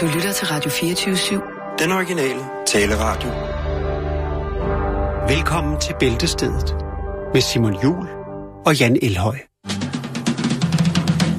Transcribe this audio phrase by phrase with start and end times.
[0.00, 1.76] Du lytter til Radio 24-7.
[1.78, 3.30] Den originale taleradio.
[5.28, 6.74] Velkommen til Bæltestedet
[7.34, 8.08] med Simon Jul
[8.66, 9.38] og Jan Elhøj.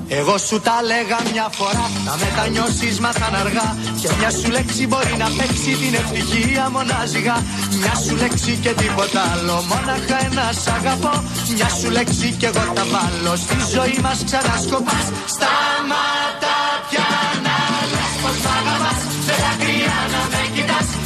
[0.09, 4.87] Εγώ σου τα λέγα μια φορά Να μετανιώσεις μας θα αργά Και μια σου λέξη
[4.87, 7.35] μπορεί να παίξει την ευτυχία μονάζιγα
[7.79, 11.23] Μια σου λέξη και τίποτα άλλο Μόναχα ένα σ' αγαπώ
[11.55, 15.05] Μια σου λέξη και εγώ τα βάλω Στη ζωή μας ξανά σκοπάς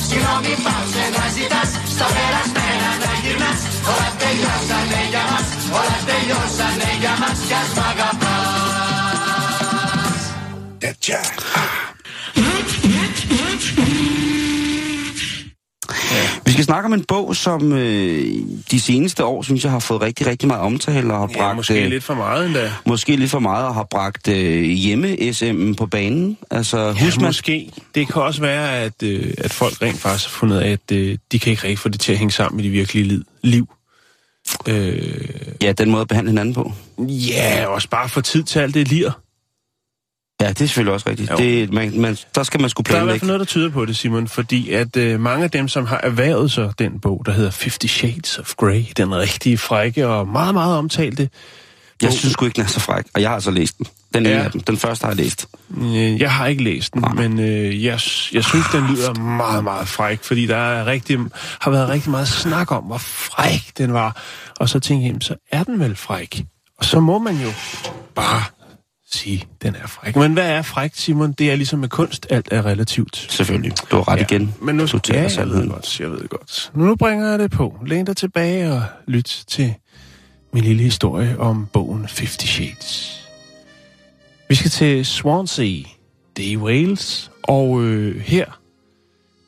[0.09, 3.59] Συγγνώμη πάψε να ζητάς Στα περασμένα να γυρνάς.
[3.91, 5.47] Όλα τελειώσανε για μας
[5.79, 7.37] Όλα τελειώσανε για μας.
[7.47, 8.59] Κι ας μ' αγαπάς
[16.59, 18.25] skal snakke om en bog, som øh,
[18.71, 21.55] de seneste år, synes jeg, har fået rigtig, rigtig meget omtale og har Ja, bragt...
[21.55, 22.71] måske øh, lidt for meget endda.
[22.85, 26.37] Måske lidt for meget og har bragt øh, hjemme-SM'en på banen.
[26.51, 27.25] Altså, Ja, husk man...
[27.25, 27.71] måske.
[27.95, 31.39] Det kan også være, at, øh, at folk rent faktisk har fundet at øh, de
[31.39, 33.67] kan ikke rigtig få det til at hænge sammen med de virkelige liv.
[34.67, 35.29] Øh,
[35.61, 36.73] Ja, den måde at behandle hinanden på.
[36.99, 39.11] ja, også bare få tid til alt det lir.
[40.41, 41.31] Ja, det er selvfølgelig også rigtigt.
[41.31, 41.35] Jo.
[41.37, 43.19] Det, man, man, der skal man skulle Der er i hvert planlægge.
[43.19, 45.97] fald noget, der tyder på det, Simon, fordi at øh, mange af dem, som har
[46.03, 50.53] erhvervet sig den bog, der hedder Fifty Shades of Grey, den rigtige frække og meget,
[50.53, 51.29] meget omtalte,
[52.01, 53.87] Jeg synes sgu ikke, den er så fræk, og jeg har altså læst den.
[54.13, 54.29] Den, Ja.
[54.37, 54.43] ja.
[54.43, 54.61] af dem.
[54.61, 55.47] den første har jeg læst.
[55.77, 57.13] Øh, Jeg har ikke læst den, Nej.
[57.13, 57.99] men øh, jeg,
[58.33, 61.19] jeg synes, den lyder meget, meget fræk, fordi der er rigtig,
[61.61, 64.21] har været rigtig meget snak om, hvor fræk den var.
[64.59, 66.43] Og så tænkte jeg, så er den vel fræk.
[66.77, 67.49] Og så må man jo
[68.15, 68.43] bare
[69.19, 70.15] sige, den er fræk.
[70.15, 71.31] Men hvad er fræk, Simon?
[71.31, 73.27] Det er ligesom med kunst, alt er relativt.
[73.29, 73.73] Selvfølgelig.
[73.91, 74.21] Du har ret ja.
[74.21, 74.55] igen.
[74.61, 76.71] Men nu du ja, jeg ved godt, jeg ved godt.
[76.75, 77.79] Nu bringer jeg det på.
[77.85, 79.73] Læn dig tilbage og lyt til
[80.53, 83.15] min lille historie om bogen Fifty Shades.
[84.49, 85.81] Vi skal til Swansea,
[86.37, 88.59] det er i Wales, og øh, her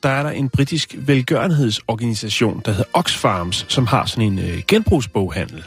[0.04, 5.64] der er der en britisk velgørenhedsorganisation, der hedder Oxfarms, som har sådan en øh, genbrugsboghandel.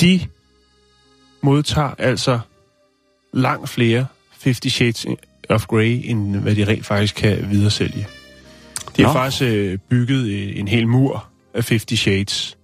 [0.00, 0.20] De
[1.40, 2.40] modtager altså
[3.32, 4.06] langt flere
[4.42, 5.06] 50 Shades
[5.48, 8.06] of Grey, end hvad de rent faktisk kan videresælge.
[8.96, 9.18] De har Nå.
[9.18, 12.56] faktisk øh, bygget øh, en hel mur af 50 Shades.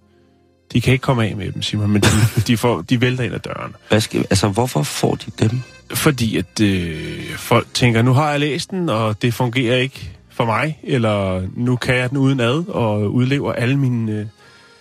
[0.72, 2.08] De kan ikke komme af med dem, Simon, men de,
[2.46, 3.74] de, får, de vælter ind ad døren.
[3.88, 5.60] Hvad skal, altså, hvorfor får de dem?
[5.94, 10.44] Fordi at øh, folk tænker, nu har jeg læst den, og det fungerer ikke for
[10.44, 14.26] mig, eller nu kan jeg den uden ad, og udlever alle mine øh,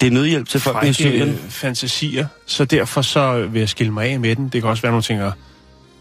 [0.02, 1.30] Det er nødhjælp til folk i Syrien.
[1.30, 2.28] øh, fantasier.
[2.46, 4.50] Så derfor så vil jeg skille mig af med den.
[4.50, 5.32] Det kan også være, at nogen tænker,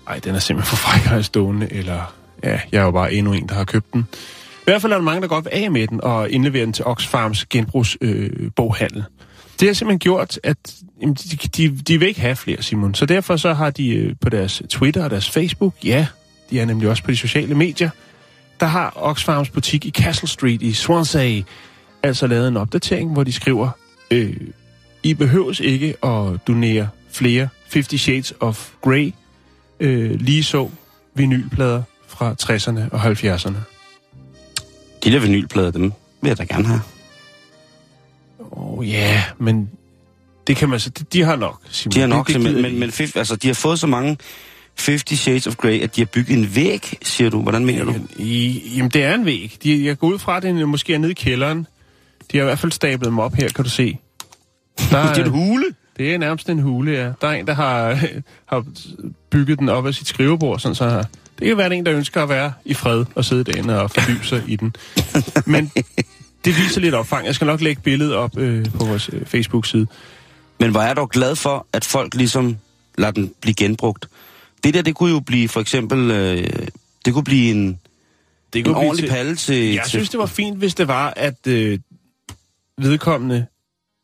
[0.09, 3.33] ej, den er simpelthen for fræk at stående, eller ja, jeg er jo bare endnu
[3.33, 4.07] en, der har købt den.
[4.61, 6.73] I hvert fald er der mange, der godt vil af med den, og indleverer den
[6.73, 8.45] til Oxfarms genbrugsboghandel.
[8.45, 9.05] Øh, boghandel.
[9.61, 10.57] det har simpelthen gjort, at
[11.01, 12.95] jamen, de, de, de vil ikke have flere, Simon.
[12.95, 16.07] Så derfor så har de øh, på deres Twitter og deres Facebook, ja,
[16.51, 17.91] de er nemlig også på de sociale medier,
[18.61, 21.41] der har Oxfarms butik i Castle Street i Swansea
[22.03, 23.71] altså lavet en opdatering, hvor de skriver,
[24.11, 24.37] øh,
[25.03, 29.13] I behøves ikke at donere flere 50 Shades of Grey,
[29.85, 30.69] øh, lige så
[31.15, 33.57] vinylplader fra 60'erne og 70'erne.
[35.05, 36.81] De der vinylplader, dem vil jeg da gerne have.
[38.39, 39.71] Åh oh, ja, yeah, men
[40.47, 41.93] det kan man så, de, de har nok, Simon.
[41.93, 44.19] De har nok, det, det men, men, men altså, de har fået så mange
[44.79, 47.43] 50 Shades of Grey, at de har bygget en væg, siger du.
[47.43, 47.95] Hvordan mener du?
[48.19, 49.57] I, jamen, det er en væg.
[49.63, 51.67] De, jeg går ud fra, at den måske er nede i kælderen.
[52.33, 53.99] De har i hvert fald stablet dem op her, kan du se.
[54.91, 55.65] Der Det er en hule.
[55.97, 57.13] Det er nærmest en hule, ja.
[57.21, 57.99] Der er en, der har,
[58.53, 58.65] har
[59.31, 61.03] bygget den op af sit skrivebord, sådan så her.
[61.39, 63.91] Det kan være, at en, der ønsker at være i fred og sidde derinde og
[63.91, 64.77] fordybe sig i den.
[65.47, 65.73] Men
[66.45, 67.27] det viser lidt opfang.
[67.27, 69.87] Jeg skal nok lægge billedet op øh, på vores øh, Facebook-side.
[70.61, 72.57] Men hvor er jeg dog glad for, at folk ligesom
[72.99, 74.09] lader den blive genbrugt.
[74.65, 76.11] Det der, det kunne jo blive for eksempel...
[76.11, 76.67] Øh,
[77.05, 77.67] det kunne blive en,
[78.53, 79.73] Det en kunne blive ordentlig til- palle til...
[79.75, 81.79] Jeg til synes, det var fint, hvis det var, at øh,
[82.79, 83.47] vedkommende,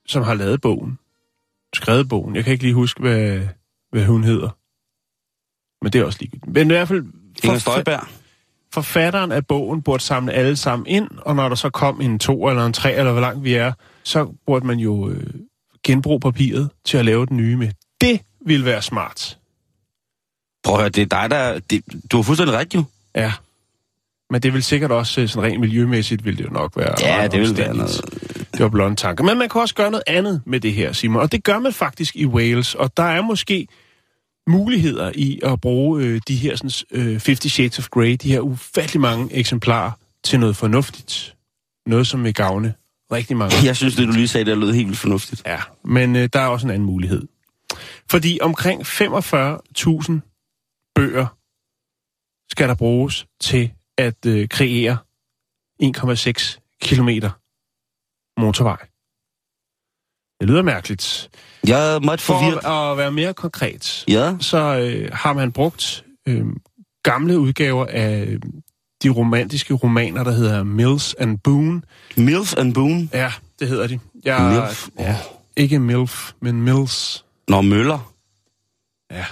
[0.08, 0.98] som har lavet bogen,
[1.74, 3.40] skrevet bogen, jeg kan ikke lige huske, hvad,
[3.92, 4.48] hvad hun hedder.
[5.84, 6.54] Men det er også ligegyldigt.
[6.54, 7.04] Men i hvert fald,
[7.44, 8.06] Inger Støjberg.
[8.74, 12.48] forfatteren af bogen burde samle alle sammen ind, og når der så kom en to
[12.48, 13.72] eller en tre, eller hvor langt vi er,
[14.02, 15.26] så burde man jo øh,
[15.84, 17.68] genbruge papiret til at lave den nye med.
[18.00, 19.38] Det ville være smart.
[20.64, 21.58] Prøv at høre, det er dig, der...
[21.58, 22.84] Det, du har fuldstændig ret, jo.
[23.14, 23.32] Ja.
[24.30, 27.28] Men det vil sikkert også, øh, sådan rent miljømæssigt, vil det jo nok være Ja,
[27.28, 28.29] det vil være omstændigt.
[28.60, 29.24] Det var blonde tanker.
[29.24, 31.22] Men man kan også gøre noget andet med det her, Simon.
[31.22, 32.74] Og det gør man faktisk i Wales.
[32.74, 33.68] Og der er måske
[34.46, 38.40] muligheder i at bruge øh, de her sådan, øh, 50 Shades of Grey, de her
[38.40, 39.90] ufattelig mange eksemplarer,
[40.24, 41.36] til noget fornuftigt.
[41.86, 42.74] Noget, som vil gavne
[43.12, 43.56] rigtig mange.
[43.64, 45.42] Jeg synes, det du lige sagde, der lød helt vildt fornuftigt.
[45.46, 47.22] Ja, men øh, der er også en anden mulighed.
[48.10, 51.26] Fordi omkring 45.000 bøger,
[52.50, 54.96] skal der bruges til at øh, kreere
[55.82, 57.30] 1,6 kilometer
[58.40, 58.78] motorvej.
[60.40, 61.30] Det lyder mærkeligt.
[61.66, 62.62] Jeg er meget forvirret.
[62.62, 66.46] For at være mere konkret, Ja, så øh, har man brugt øh,
[67.02, 68.40] gamle udgaver af øh,
[69.02, 71.82] de romantiske romaner, der hedder Mills and Boone.
[72.16, 73.08] Milf and Boone.
[73.12, 73.98] Ja, det hedder de.
[74.24, 74.88] Jeg, Milf.
[74.98, 75.16] Ja,
[75.56, 77.24] ikke Milf, men Mills.
[77.48, 78.12] Nå, Møller.
[79.10, 79.24] Ja.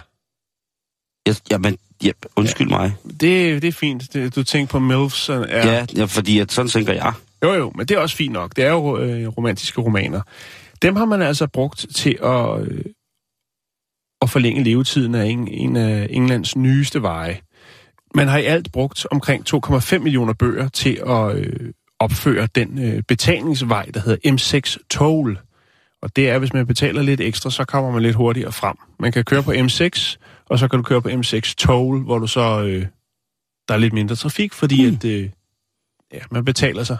[1.26, 2.78] Jeg, jamen, ja, undskyld ja.
[2.78, 2.96] mig.
[3.04, 4.12] Det, det er fint.
[4.12, 5.28] Det, du tænker på Milfs.
[5.28, 5.38] Ja.
[5.38, 7.12] Ja, ja fordi at, sådan tænker jeg.
[7.42, 8.56] Jo, jo, men det er også fint nok.
[8.56, 10.20] Det er jo øh, romantiske romaner.
[10.82, 12.84] Dem har man altså brugt til at, øh,
[14.22, 17.40] at forlænge levetiden af en, en af Englands nyeste veje.
[18.14, 23.02] Man har i alt brugt omkring 2,5 millioner bøger til at øh, opføre den øh,
[23.08, 25.38] betalingsvej, der hedder M6 Toll.
[26.02, 28.76] Og det er, hvis man betaler lidt ekstra, så kommer man lidt hurtigere frem.
[28.98, 32.26] Man kan køre på M6, og så kan du køre på M6 Toll, hvor du
[32.26, 32.86] så øh,
[33.68, 34.96] der er lidt mindre trafik, fordi Hmm.
[34.96, 35.30] at øh,
[36.12, 36.96] ja, man betaler sig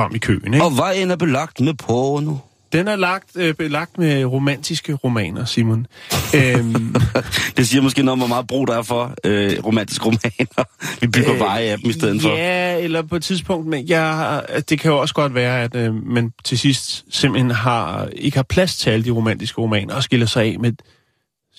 [0.00, 0.54] frem i køen.
[0.54, 0.66] Ikke?
[0.66, 2.34] Og vejen er belagt med porno.
[2.72, 5.86] Den er lagt, øh, belagt med romantiske romaner, Simon.
[6.34, 6.94] øhm,
[7.56, 10.64] Det siger måske noget om, hvor meget brug der er for øh, romantiske romaner.
[11.00, 12.28] Vi bygger øh, veje af dem i stedet for.
[12.28, 16.06] Ja, eller på et tidspunkt, men jeg, det kan jo også godt være, at øh,
[16.06, 20.26] man til sidst simpelthen har, ikke har plads til alle de romantiske romaner og skiller
[20.26, 20.72] sig af med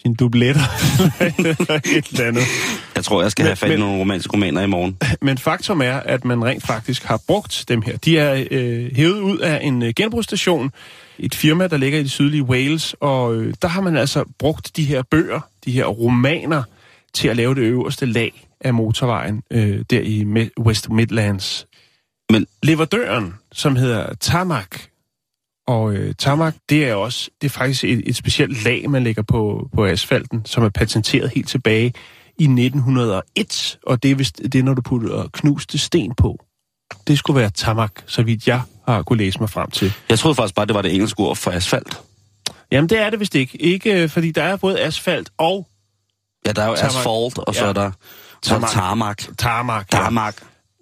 [0.01, 0.61] sine dubletter
[1.37, 1.55] eller
[1.97, 2.43] et eller andet.
[2.95, 4.97] Jeg tror, jeg skal Men- have fat i nogle romantiske romaner i morgen.
[5.21, 7.97] Men faktum er, at man rent faktisk har brugt dem her.
[7.97, 10.71] De er øh, hævet ud af en øh, genbrugsstation,
[11.19, 14.77] et firma, der ligger i det sydlige Wales, og øh, der har man altså brugt
[14.77, 16.63] de her bøger, de her romaner,
[17.13, 20.25] til at lave det øverste lag af motorvejen øh, der i
[20.59, 21.65] West Midlands.
[22.31, 24.65] Men- Leverdøren, som hedder Tarmac,
[25.69, 29.21] og øh, tarmac, det er også det er faktisk et, et specielt lag, man lægger
[29.21, 31.93] på, på asfalten, som er patenteret helt tilbage
[32.37, 36.37] i 1901, og det er, vist, det er, når du putter knuste sten på.
[37.07, 39.93] Det skulle være tarmac, så vidt jeg har kunne læse mig frem til.
[40.09, 42.01] Jeg troede faktisk bare, det var det engelske ord for asfalt.
[42.71, 43.61] Jamen, det er det vist ikke.
[43.61, 45.67] Ikke, øh, fordi der er både asfalt og
[46.45, 46.95] Ja, der er jo Tarmac.
[46.95, 47.69] asfalt, og så Ja.
[47.69, 47.91] er der er
[48.41, 48.71] Tarmac.
[48.71, 49.17] tarmac.
[49.37, 49.85] tarmac.
[49.93, 49.97] ja.
[49.97, 50.35] Tarmac.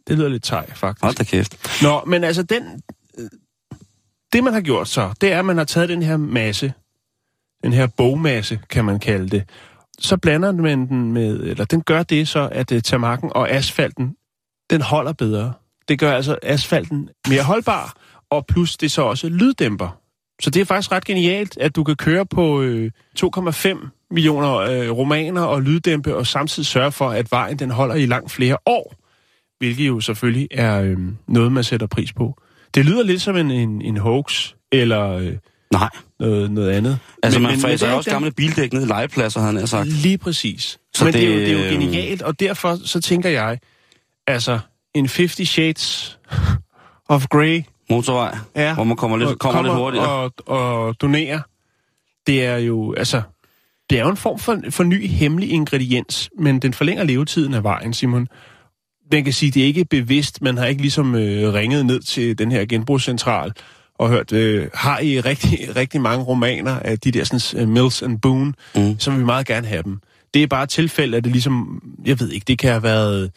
[0.08, 1.04] Det lyder lidt tej, faktisk.
[1.04, 1.82] Hold da kæft.
[1.82, 2.64] Nå, men altså, den,
[4.34, 6.74] det man har gjort så, det er, at man har taget den her masse,
[7.64, 9.50] den her bogmasse, kan man kalde det,
[10.00, 14.16] så blander man den med, eller den gør det så, at uh, tamakken og asfalten,
[14.70, 15.54] den holder bedre.
[15.88, 17.98] Det gør altså asfalten mere holdbar,
[18.30, 20.00] og plus det så også lyddæmper.
[20.42, 24.92] Så det er faktisk ret genialt, at du kan køre på øh, 2,5 millioner øh,
[24.92, 28.96] romaner og lyddæmpe, og samtidig sørge for, at vejen den holder i langt flere år.
[29.58, 30.98] Hvilket jo selvfølgelig er øh,
[31.28, 32.38] noget, man sætter pris på.
[32.76, 35.34] Det lyder lidt som en, en, en hoax, eller øh,
[35.72, 37.00] Nej, noget, noget andet.
[37.24, 39.88] altså Men- man fræser er også den- gamle bildæk ned i legepladser, havde han sagt.
[39.88, 40.78] Lige præcis.
[40.96, 43.60] Så Men det, det, er jo, det, er jo genialt, og derfor så tænker jeg,
[44.28, 44.60] altså
[44.94, 46.20] en 50 Shades
[47.10, 48.74] of Grey, Motorvej, Ja.
[48.74, 50.08] hvor man kommer lidt, og kommer lidt hurtigere.
[50.10, 51.40] Og, og donerer,
[52.28, 53.22] det er jo, altså,
[53.90, 57.64] det er jo en form for, for ny hemmelig ingrediens, men den forlænger levetiden af
[57.64, 58.28] vejen, Simon.
[59.12, 62.38] Man kan sige, det er ikke bevidst, man har ikke ligesom øh, ringet ned til
[62.38, 63.52] den her genbrugscentral
[64.00, 68.02] og hørt, øh, har I rigtig, rigtig mange romaner af de der sådan, uh, Mills
[68.02, 69.00] and Boone, Mm.
[69.00, 70.00] så vil vi meget gerne have dem.
[70.34, 73.32] Det er bare et tilfælde, at det ligesom, jeg ved ikke, det kan have været,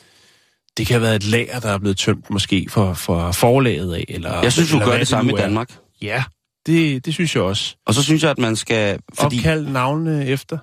[0.77, 4.05] det kan have været et lager, der er blevet tømt måske for, for forlaget af,
[4.09, 5.37] eller Jeg synes, du eller gør hvad det samme i.
[5.37, 5.71] Danmark.
[6.03, 6.23] Ja,
[6.67, 7.77] det, det synes jeg også.
[7.87, 8.99] Og så synes jeg, at man skal...
[9.21, 9.37] Fordi...
[9.37, 10.59] Opkald navnene efter.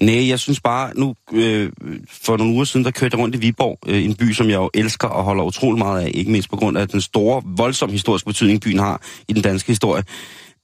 [0.00, 1.72] Nej, jeg synes bare, nu øh,
[2.08, 4.56] for nogle uger siden, der kørte jeg rundt i Viborg, øh, en by, som jeg
[4.56, 7.92] jo elsker og holder utrolig meget af, ikke mindst på grund af den store, voldsomme
[7.92, 10.02] historiske betydning, byen har i den danske historie.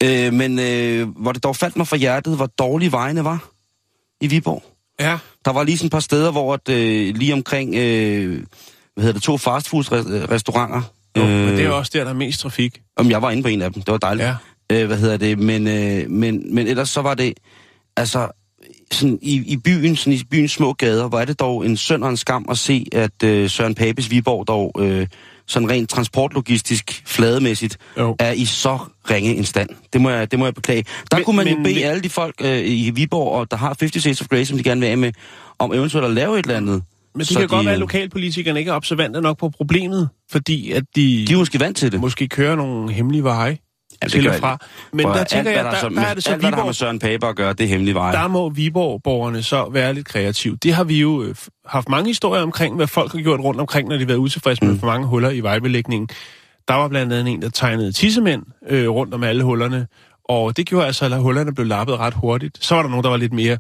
[0.03, 3.49] Øh, men øh, hvor det dog faldt mig for hjertet, hvor dårlige vejene var
[4.21, 4.63] i Viborg.
[5.01, 5.19] Ja.
[5.45, 8.43] Der var lige sådan et par steder, hvor at, øh, lige omkring, øh,
[8.95, 10.83] hvad hedder det, to fastfood-restauranter.
[11.17, 11.29] Jo, øh...
[11.29, 12.81] men det er også der, der er mest trafik.
[12.97, 14.27] Om jeg var inde på en af dem, det var dejligt.
[14.27, 14.35] Ja.
[14.73, 17.35] Øh, hvad hedder det, men, øh, men, men ellers så var det,
[17.97, 18.29] altså,
[18.91, 22.11] sådan i, i byen, sådan i byens små gader, er det dog en synd og
[22.11, 25.07] en skam at se, at øh, Søren Papes Viborg dog øh,
[25.47, 28.17] sådan rent transportlogistisk, flademæssigt, Jo.
[28.19, 28.79] er i så
[29.11, 29.69] ringe en stand.
[29.93, 30.85] Det må jeg, det må jeg beklage.
[31.11, 33.57] Der Men- kunne man jo men- bede alle de folk øh, i Viborg, og der
[33.57, 35.13] har 50 Shades of Grey, som de gerne vil af med,
[35.59, 36.83] om eventuelt at lave et eller andet.
[37.15, 39.49] Men det Så kan de, godt være, at øh, lokalpolitikerne ikke er observante nok på
[39.49, 42.01] problemet, fordi at de, De er måske vant til det.
[42.01, 43.59] måske kører nogle hemmelige veje
[44.03, 44.59] det til og fra.
[44.93, 46.57] Men Prøv der tænker alt, jeg, der, så, der, er det så alt, hvad der
[46.57, 48.13] har med Viborg, Søren Pape at gøre, det er hemmelig vej.
[48.13, 50.57] der må Viborg-borgerne så være lidt kreative.
[50.63, 51.35] Det har vi jo øh,
[51.67, 54.65] haft mange historier omkring, hvad folk har gjort rundt omkring, når de har været utilfredse
[54.65, 54.79] med Mm.
[54.81, 56.09] for mange huller i vejbelægningen.
[56.69, 59.87] Der var blandt andet en, der tegnede tissemænd øh, rundt om alle hullerne,
[60.29, 62.65] og det gjorde altså, at hullerne blev lappet ret hurtigt.
[62.65, 63.59] Så var der nogen, der var lidt mere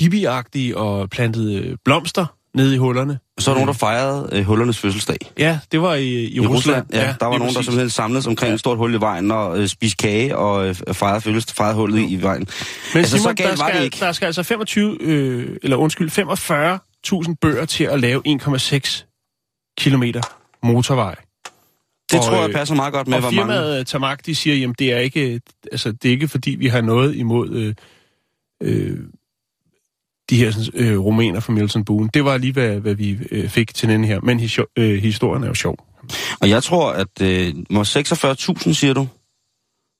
[0.00, 3.18] hippieagtige og plantede øh, blomster nede i hullerne.
[3.38, 5.16] Så er der nogen, der fejrede øh, hullernes fødselsdag.
[5.38, 7.64] Ja, det var i, i, I Rusland, ja, der var nogen, der præcis.
[7.64, 8.54] simpelthen samledes omkring ja.
[8.54, 11.98] et stort hul i vejen og øh, spiste kage og øh, fejrede, følges, fejrede hullet
[11.98, 12.48] i, i vejen.
[12.94, 13.96] Men altså, Simon, så galt der, var det ikke.
[14.00, 16.10] der skal altså 25, øh, eller undskyld,
[17.28, 20.20] 45.000 bøger til at lave 1,6 kilometer
[20.62, 21.14] motorvej.
[22.10, 23.52] Det og, tror jeg øh, passer meget godt med, og hvor mange...
[23.52, 25.40] firmaet øh, Tamak, de siger, jamen det er ikke,
[25.72, 27.74] altså, det er ikke fordi, vi har noget imod øh,
[28.62, 28.98] øh,
[30.30, 32.10] de her sådan, øh, romaner fra Milton Boone.
[32.14, 34.20] Det var lige, hvad, hvad vi øh, fik til den her.
[34.20, 35.86] Men hisio- øh, historien er jo sjov.
[36.40, 37.22] Og jeg tror, at...
[37.22, 39.08] Øh, må 46.000, siger du?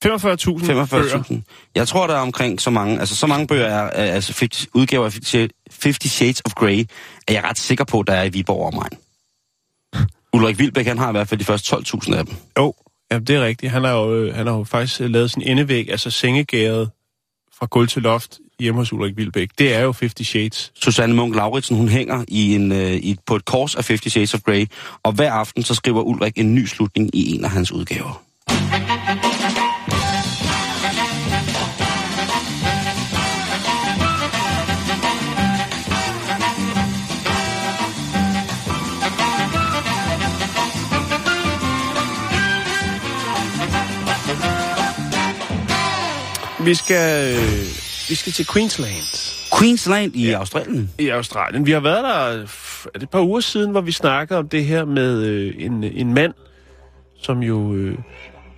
[0.05, 1.23] 45.000 bøger.
[1.31, 1.71] 45.000.
[1.75, 3.01] Jeg tror, der er omkring så mange...
[3.01, 3.91] Altså, så mange bøger er...
[3.91, 6.87] altså, 50, udgaver af 50, Shades- 50 Shades of Grey,
[7.29, 8.99] er jeg ret sikker på, der er i Viborg omegn.
[10.35, 12.35] Ulrik Vilbæk, han har i hvert fald de første 12.000 af dem.
[12.59, 12.75] Jo,
[13.11, 13.73] ja, det er rigtigt.
[13.73, 16.91] Han har jo, øh, han har jo faktisk øh, lavet sin endevæg, altså sengegæret
[17.59, 19.49] fra gulv til loft hjemme hos Ulrik Vilbæk.
[19.59, 20.73] Det er jo 50 Shades.
[20.75, 24.35] Susanne Munk Lauritsen, hun hænger i en, øh, i, på et kors af 50 Shades
[24.35, 24.67] of Grey,
[25.03, 28.23] og hver aften så skriver Ulrik en ny slutning i en af hans udgaver.
[46.65, 50.39] Vi skal, øh, vi skal til Queensland Queensland i ja.
[50.39, 50.91] Australien.
[50.99, 51.67] i Australien.
[51.67, 52.39] Vi har været der er
[52.95, 56.15] det et par uger siden, hvor vi snakkede om det her med øh, en, en
[56.15, 56.35] mand,
[57.23, 57.99] som jo øh,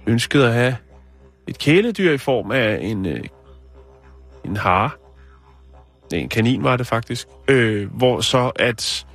[0.07, 0.77] ønskede at have
[1.47, 3.21] et kæledyr i form af en, øh,
[4.45, 4.91] en hare.
[6.13, 7.29] Nej, en kanin var det faktisk.
[7.49, 9.07] Øh, hvor så at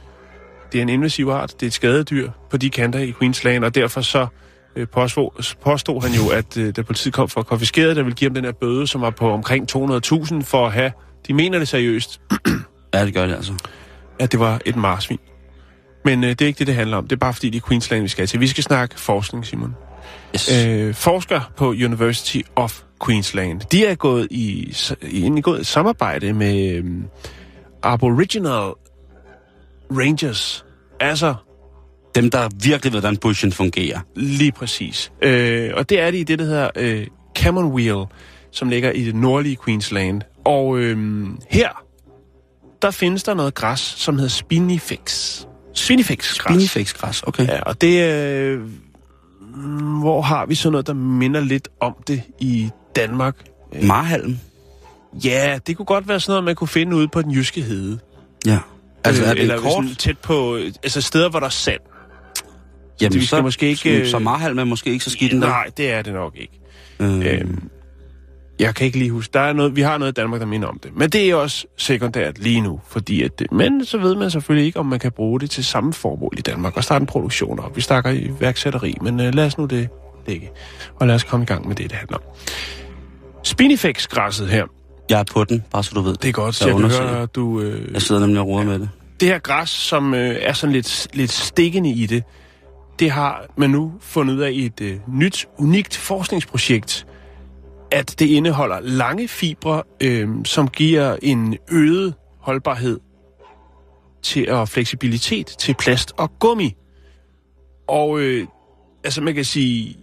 [0.71, 3.75] det er en invasiv art, det er et skadedyr på de kanter i Queensland, og
[3.75, 4.27] derfor så
[4.75, 8.03] øh, påstod, påstod han jo, at øh, da politiet kom for at konfiskere det, der
[8.03, 10.91] ville give ham den her bøde, som var på omkring 200.000 for at have,
[11.27, 12.21] de mener det seriøst,
[12.93, 13.53] Ja, det gør det altså.
[14.19, 15.19] at det var et marsvin.
[16.05, 17.07] Men øh, det er ikke det, det handler om.
[17.07, 18.39] Det er bare fordi, det er Queensland, vi skal til.
[18.39, 19.75] Vi skal snakke forskning, Simon.
[20.35, 20.67] Yes.
[20.67, 26.33] Øh, forskere på University of Queensland, de er gået i, i en gået i samarbejde
[26.33, 26.85] med øh,
[27.83, 28.71] Aboriginal
[29.91, 30.65] Rangers.
[30.99, 31.35] Altså,
[32.15, 33.99] Dem, der virkelig ved, hvordan bushen fungerer.
[34.15, 35.11] lige præcis.
[35.21, 37.07] Øh, og det er de i det, der hedder øh,
[37.43, 38.05] Commonweal,
[38.51, 40.21] som ligger i det nordlige Queensland.
[40.45, 41.69] Og øh, her,
[42.81, 45.39] der findes der noget græs, som hedder Spinifex.
[45.73, 46.53] Spinifex-græs.
[46.53, 47.47] Binifæksgræs, okay.
[47.47, 47.61] Ja.
[47.61, 48.61] Og det øh,
[49.99, 53.35] hvor har vi sådan noget, der minder lidt om det i Danmark?
[53.83, 54.39] Marhalm.
[55.25, 57.99] Ja, det kunne godt være sådan noget, man kunne finde ude på den jyske hede.
[58.45, 58.59] Ja.
[59.03, 59.71] Altså, Øh, er det Eller kort?
[59.71, 61.79] sådan tæt på, øh, altså steder, hvor der er sand.
[63.01, 65.47] Jamen, vi skal måske ikke, Så, øh, Marhalm er måske ikke så skidt endda.
[65.47, 66.59] Nej, det er det nok ikke.
[66.99, 67.69] Øh, Øhm,
[68.59, 69.31] jeg kan ikke lige huske.
[69.33, 70.91] Der er noget, vi har noget i Danmark, der minder om det.
[70.97, 72.79] Men det er også sekundært lige nu.
[72.87, 75.65] Fordi at det, men så ved man selvfølgelig ikke, om man kan bruge det til
[75.65, 77.75] samme formål i Danmark og starte en produktion op.
[77.75, 79.89] Vi snakker i værksætteri, men øh, lad os nu det
[80.27, 80.49] ligge.
[80.99, 82.23] Og lad os komme i gang med det, det handler om.
[83.43, 84.65] Spinifex-græsset her,
[85.09, 86.15] jeg er på den, bare så du ved.
[86.15, 87.09] det er godt, så Jeg jeg kan undersøger.
[87.09, 87.61] høre, at du...
[87.61, 88.89] Øh, Jeg sidder nemlig og roder med det.
[89.19, 92.23] det her græs, som øh, er sådan lidt, lidt stikkende i det,
[92.99, 97.07] det har man nu fundet ud af i et øh, nyt, unikt forskningsprojekt,
[97.91, 102.99] at det indeholder lange fibre, øh, som giver en øget holdbarhed
[104.21, 106.75] til og fleksibilitet til plast og gummi.
[107.87, 108.47] Og øh,
[109.03, 109.97] altså man kan sige,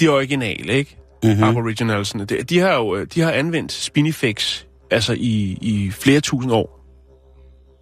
[0.00, 0.98] de originale, ikke?
[1.22, 1.38] Mm-hmm.
[1.38, 1.44] Mm.
[1.44, 6.52] Aboriginalsene, de, de har jo øh, de har anvendt Spinifex altså i, i flere tusind
[6.52, 6.82] år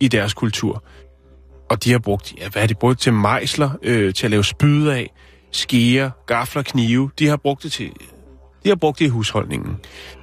[0.01, 0.85] i deres kultur.
[1.71, 4.45] Og de har brugt, ja, hvad har de brugt til mejsler, øh, til at lave
[4.45, 5.13] spyde af,
[5.53, 7.11] skeer, gafler, knive.
[7.19, 7.91] De har brugt det til,
[8.65, 9.77] de har brugt det i husholdningen.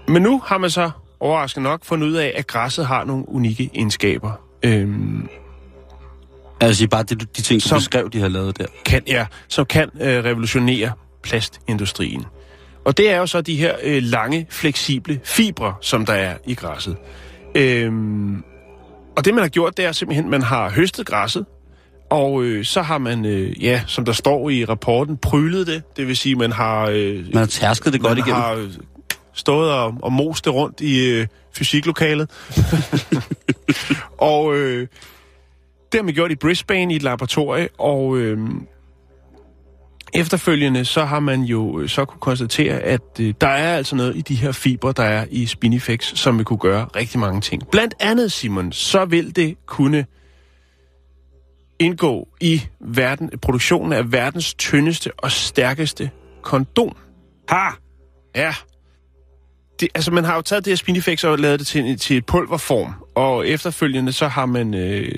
[0.07, 3.69] Men nu har man så overraskende nok fundet ud af, at græsset har nogle unikke
[3.73, 4.31] egenskaber.
[4.63, 5.27] Øhm,
[6.61, 8.65] Altså, bare det, du- de ting, som, Som- du beskrev, de har lavet der.
[8.85, 10.91] kan, ja, som kan øh, revolutionere
[11.23, 12.25] plastindustrien.
[12.85, 16.53] Og det er jo så de her øh, lange, fleksible fibre, som der er i
[16.55, 16.97] græsset.
[17.55, 18.43] Øhm,
[19.17, 21.45] og det, man har gjort, det er simpelthen, man har høstet græsset,
[22.09, 25.83] og øh, så har man, øh, ja, som der står i rapporten, prylet det.
[25.97, 26.85] Det vil sige, man har...
[26.93, 28.41] Øh, Man har tærsket det godt man igennem.
[28.41, 28.69] har øh,
[29.33, 32.29] stået og, og most det rundt i øh, fysiklokalet.
[34.17, 34.87] og øh,
[35.91, 38.37] det har man gjort i Brisbane i et laboratorie, og øh,
[40.13, 44.15] efterfølgende så har man jo øh, så kunne konstatere, at øh, der er altså noget
[44.15, 47.63] i de her fibre, der er i Spinifex, som vil kunne gøre rigtig mange ting.
[47.71, 50.05] Blandt andet, Simon, så vil det kunne
[51.79, 56.09] indgå i verden, produktionen af verdens tyndeste og stærkeste
[56.41, 56.95] kondom.
[57.49, 57.69] Ha!
[58.35, 58.53] Ja.
[59.79, 62.25] Det, altså, man har jo taget det her Spinifex og lavet det til, til et
[62.25, 65.11] pulverform, og efterfølgende så har man øh,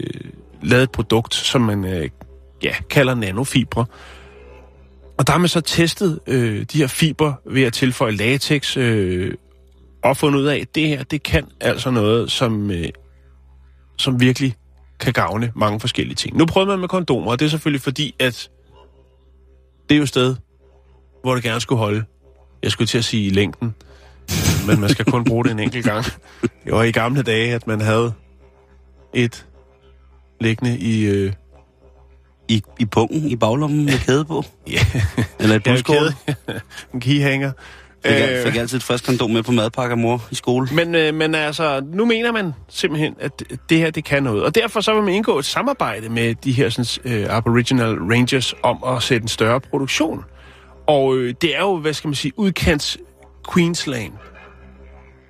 [0.61, 2.09] lavet et produkt, som man øh,
[2.63, 3.85] ja, kalder nanofibre.
[5.19, 9.33] Og der har man så testet øh, de her fiber ved at tilføje latex øh,
[10.03, 12.87] og fundet ud af, at det her, det kan altså noget, som, øh,
[13.97, 14.55] som virkelig
[14.99, 16.37] kan gavne mange forskellige ting.
[16.37, 18.49] Nu prøvede man med kondomer, og det er selvfølgelig fordi, at
[19.89, 20.35] det er jo et sted,
[21.21, 22.03] hvor det gerne skulle holde.
[22.63, 23.75] Jeg skulle til at sige i længden,
[24.67, 26.05] men man skal kun bruge det en enkelt gang.
[26.41, 28.13] Det var i gamle dage, at man havde
[29.13, 29.45] et
[30.41, 31.05] liggende i...
[31.05, 31.33] Øh,
[32.49, 34.43] i, I pungen, i baglommen med kæde på?
[34.71, 34.79] ja,
[35.39, 36.13] Eller et buskål?
[36.93, 37.51] en keyhanger.
[38.05, 40.67] Fik, Øh, fik altid et frisk kondom med på madpakke af mor i skole.
[40.71, 44.43] Men, øh, men altså, nu mener man simpelthen, at det her, det kan noget.
[44.43, 48.53] Og derfor så vil man indgå et samarbejde med de her sådan, øh, Aboriginal Rangers
[48.63, 50.25] om at sætte en større produktion.
[50.87, 52.97] Og øh, det er jo, hvad skal man sige, udkants
[53.53, 54.13] Queensland.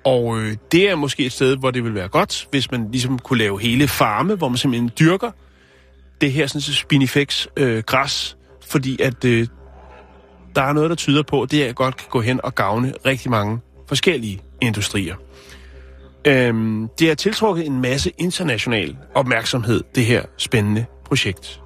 [0.04, 3.18] Og øh, det er måske et sted, hvor det vil være godt, hvis man ligesom
[3.18, 5.30] kunne lave hele farme, hvor man simpelthen dyrker
[6.20, 8.36] det her sådan, spinifex øh, græs,
[8.66, 9.46] fordi at øh,
[10.54, 12.94] der er noget, der tyder på, at det her godt kan gå hen og gavne
[13.06, 15.16] rigtig mange forskellige industrier.
[16.24, 21.60] Øhm, det har tiltrukket en masse international opmærksomhed, det her spændende projekt.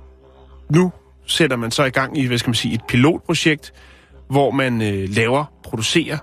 [0.71, 0.93] Nu
[1.27, 3.73] sætter man så i gang i, hvad skal man sige, et pilotprojekt,
[4.31, 6.19] hvor man øh, laver, producerer,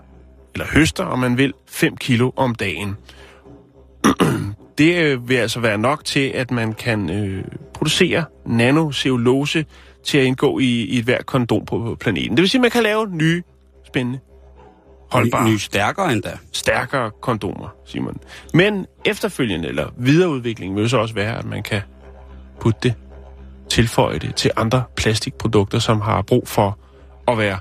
[0.54, 2.96] eller høster, om man vil, 5 kilo om dagen.
[4.22, 9.66] Øh, det øh, vil altså være nok til, at man kan øh, producere nanocellulose
[10.04, 12.30] til at indgå i, i et hvert kondom på, planeten.
[12.32, 13.44] Det vil sige, at man kan lave nye,
[13.88, 14.20] spændende,
[15.12, 16.38] holdbare, Ny, ny stærkere endda.
[16.52, 18.18] stærkere kondomer, Simon.
[18.54, 21.82] Men efterfølgende, eller videreudviklingen, vil så også være, at man kan
[22.60, 22.94] putte det,
[23.70, 26.80] tilføje det til andre plastikprodukter, som har brug for
[27.28, 27.60] at være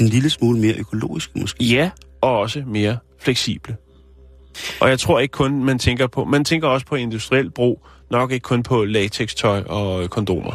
[0.00, 1.64] En lille smule mere økologisk måske.
[1.64, 3.76] ja, og også mere fleksible.
[4.80, 8.32] Og jeg tror ikke kun, man tænker på, man tænker også på industriel brug, nok
[8.32, 10.52] ikke kun på latextøj og kondomer.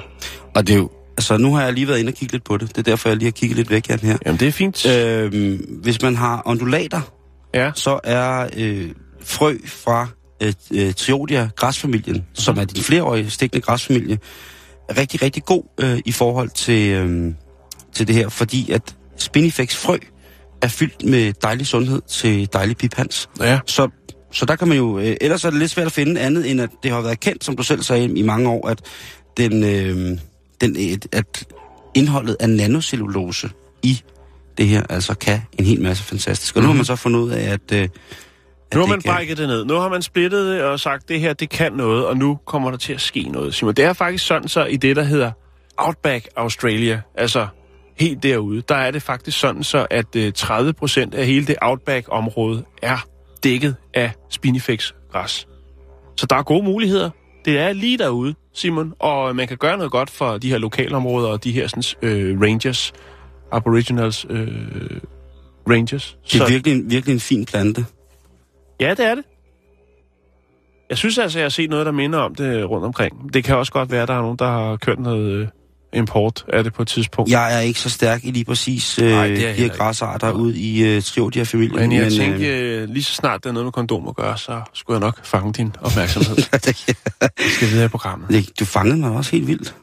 [0.55, 2.57] Og det er jo, altså nu har jeg lige været inde og kigge lidt på
[2.57, 2.69] det.
[2.69, 4.17] Det er derfor, jeg lige har kigget lidt væk, her.
[4.25, 4.85] Jamen, det er fint.
[4.85, 7.01] Øhm, hvis man har undulater,
[7.53, 7.71] ja.
[7.75, 8.89] så er øh,
[9.23, 10.07] frø fra
[10.43, 14.19] øh, øh, Triodia græsfamilien, som er din flereårige stikkende græsfamilie,
[14.97, 17.33] rigtig, rigtig god øh, i forhold til, øh,
[17.93, 19.97] til det her, fordi at Spinifex frø
[20.61, 23.29] er fyldt med dejlig sundhed til dejlig piphans.
[23.39, 23.59] Ja.
[23.65, 23.89] Så,
[24.31, 24.99] så der kan man jo...
[24.99, 27.43] Øh, ellers er det lidt svært at finde andet, end at det har været kendt,
[27.43, 28.81] som du selv sagde, i mange år, at,
[29.37, 30.17] den, øh,
[30.61, 31.45] den, et, at
[31.93, 33.49] indholdet af nanocellulose
[33.83, 34.01] i
[34.57, 36.55] det her altså kan en hel masse fantastisk.
[36.55, 37.71] Og nu har man så fundet ud af, at...
[37.73, 37.89] Øh, at
[38.75, 39.65] Nu har man kan- brækket det ned.
[39.65, 42.71] Nu har man splittet det og sagt, det her, det kan noget, og nu kommer
[42.71, 43.55] der til at ske noget.
[43.55, 45.31] Simon, det er faktisk sådan så i det, der hedder
[45.77, 47.47] Outback Australia, altså
[48.01, 51.55] helt derude, der er det faktisk sådan så, at øh, 30 procent af hele det
[51.61, 52.97] Outback-område er
[53.43, 55.47] dækket af spinifex-græs.
[56.17, 57.09] Så der er gode muligheder.
[57.45, 61.29] Det er lige derude, Simon, og man kan gøre noget godt for de her lokalområder
[61.29, 62.93] og de her sådan, øh, rangers,
[63.51, 64.47] aboriginals øh,
[65.69, 66.17] rangers.
[66.23, 67.85] Det er virkelig, en- virkelig en fin plante.
[68.79, 69.23] Ja, det er det.
[70.89, 73.33] Jeg synes altså, jeg har set noget, der minder om det rundt omkring.
[73.33, 75.47] Det kan også godt være, at der er nogen, der har kørt noget øh,
[75.93, 77.31] import af det på et tidspunkt.
[77.31, 80.83] Jeg er ikke så stærk i lige præcis øh, Nej, de her græsarter ud i
[80.83, 81.79] øh, Triodia-familien.
[81.79, 84.37] Men jeg øh, tænkte, øh, lige så snart der er noget med kondom at gøre,
[84.37, 86.35] så skulle jeg nok fange din opmærksomhed.
[87.45, 88.49] Vi skal videre i programmet.
[88.59, 89.75] du fangede mig også helt vildt.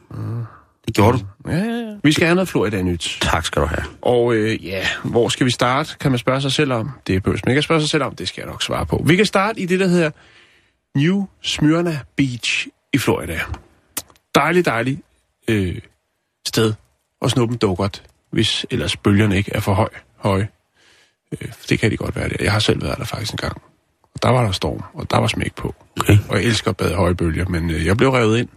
[0.85, 1.49] Det gjorde du.
[1.49, 1.95] Ja, ja, ja.
[2.03, 3.17] Vi skal have noget Florida nyt.
[3.21, 3.83] Tak skal du have.
[4.01, 6.91] Og øh, ja, hvor skal vi starte, kan man spørge sig selv om.
[7.07, 9.03] Det behøves man ikke at spørge sig selv om, det skal jeg nok svare på.
[9.05, 10.11] Vi kan starte i det, der hedder
[10.95, 13.39] New Smyrna Beach i Florida.
[14.35, 14.99] Dejlig, dejlig
[15.47, 15.77] øh,
[16.49, 16.73] sted
[17.21, 20.47] at snuppe en dukkert, hvis ellers bølgerne ikke er for høj, høje.
[21.31, 22.35] Øh, det kan de godt være der.
[22.39, 23.61] Jeg har selv været der faktisk en gang.
[24.15, 25.75] Og der var der storm, og der var smæk på.
[25.99, 26.17] Okay.
[26.29, 28.49] Og jeg elsker at bade høje bølger, men øh, jeg blev revet ind.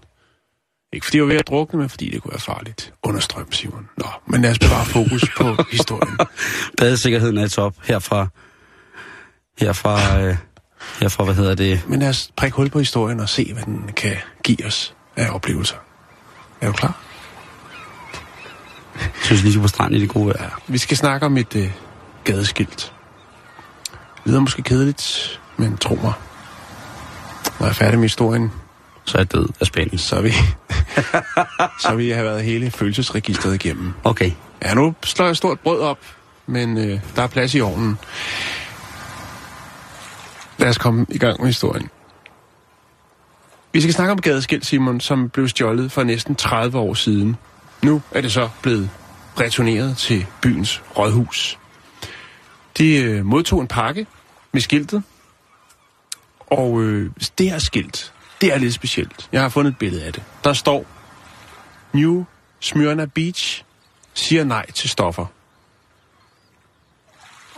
[0.92, 2.94] Ikke fordi jeg var ved at drukne, men fordi det kunne være farligt.
[3.02, 3.88] Understrøm, Simon.
[3.96, 6.18] Nå, men lad os bevare fokus på historien.
[6.78, 8.26] Badesikkerheden er top herfra.
[9.58, 10.36] Herfra, øh,
[11.00, 11.88] herfra, hvad hedder det?
[11.88, 15.34] Men lad os prikke hul på historien og se, hvad den kan give os af
[15.34, 15.76] oplevelser.
[16.60, 17.11] Er du klar?
[19.02, 20.60] Jeg synes lige på stranden i det gode vejr.
[20.66, 21.70] Vi skal snakke om et øh,
[22.24, 22.92] gadeskilt.
[23.90, 26.12] Det lyder måske kedeligt, men tro mig.
[27.58, 28.52] Når jeg er færdig med historien,
[29.04, 30.00] Så er jeg død af spænding.
[30.00, 30.30] så vi,
[31.82, 33.92] så jeg have været hele følelsesregistret igennem.
[34.04, 34.30] Okay.
[34.62, 35.98] Ja, nu slår jeg stort brød op,
[36.46, 37.98] men øh, der er plads i ovnen.
[40.58, 41.90] Lad os komme i gang med historien.
[43.72, 47.36] Vi skal snakke om gadeskilt, Simon, som blev stjålet for næsten 30 år siden.
[47.84, 48.90] Nu er det så blevet
[49.40, 51.58] returneret til byens rådhus.
[52.78, 54.06] De øh, modtog en pakke
[54.52, 55.02] med skiltet,
[56.46, 59.28] og øh, det her skilt, Det er lidt specielt.
[59.32, 60.22] Jeg har fundet et billede af det.
[60.44, 60.86] Der står,
[61.92, 62.24] New
[62.60, 63.64] Smyrna Beach
[64.14, 65.26] siger nej til stoffer.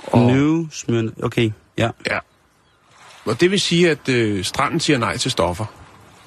[0.06, 0.20] Og...
[0.20, 1.90] New Smyrna, okay, ja.
[2.10, 2.18] Ja.
[3.24, 5.64] Og det vil sige, at øh, stranden siger nej til stoffer.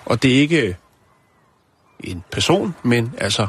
[0.06, 0.78] Og det er ikke
[2.00, 3.48] en person, men altså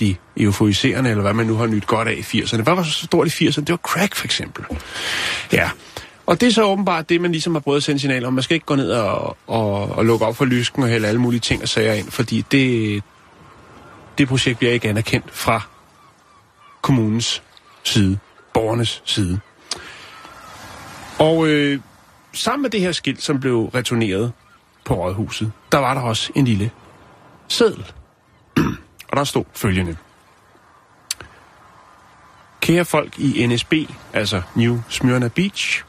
[0.00, 2.62] de euforiserende, eller hvad man nu har nyt godt af i 80'erne.
[2.62, 3.60] Hvad var så stort i 80'erne?
[3.60, 4.64] Det var crack, for eksempel.
[5.52, 5.70] Ja.
[6.26, 8.32] Og det er så åbenbart det, man ligesom har prøvet at sende signal om.
[8.32, 11.20] Man skal ikke gå ned og, og, og lukke op for lysken og hælde alle
[11.20, 13.02] mulige ting og sager ind, fordi det,
[14.18, 15.62] det projekt bliver ikke anerkendt fra
[16.82, 17.42] kommunens
[17.84, 18.18] side,
[18.54, 19.40] borgernes side.
[21.18, 21.80] Og øh,
[22.32, 24.32] sammen med det her skilt, som blev returneret
[24.84, 26.70] på rådhuset, der var der også en lille
[27.48, 27.92] seddel.
[29.10, 29.96] Og der stod følgende.
[32.60, 33.72] Kære folk i NSB,
[34.12, 35.84] altså New Smyrna Beach,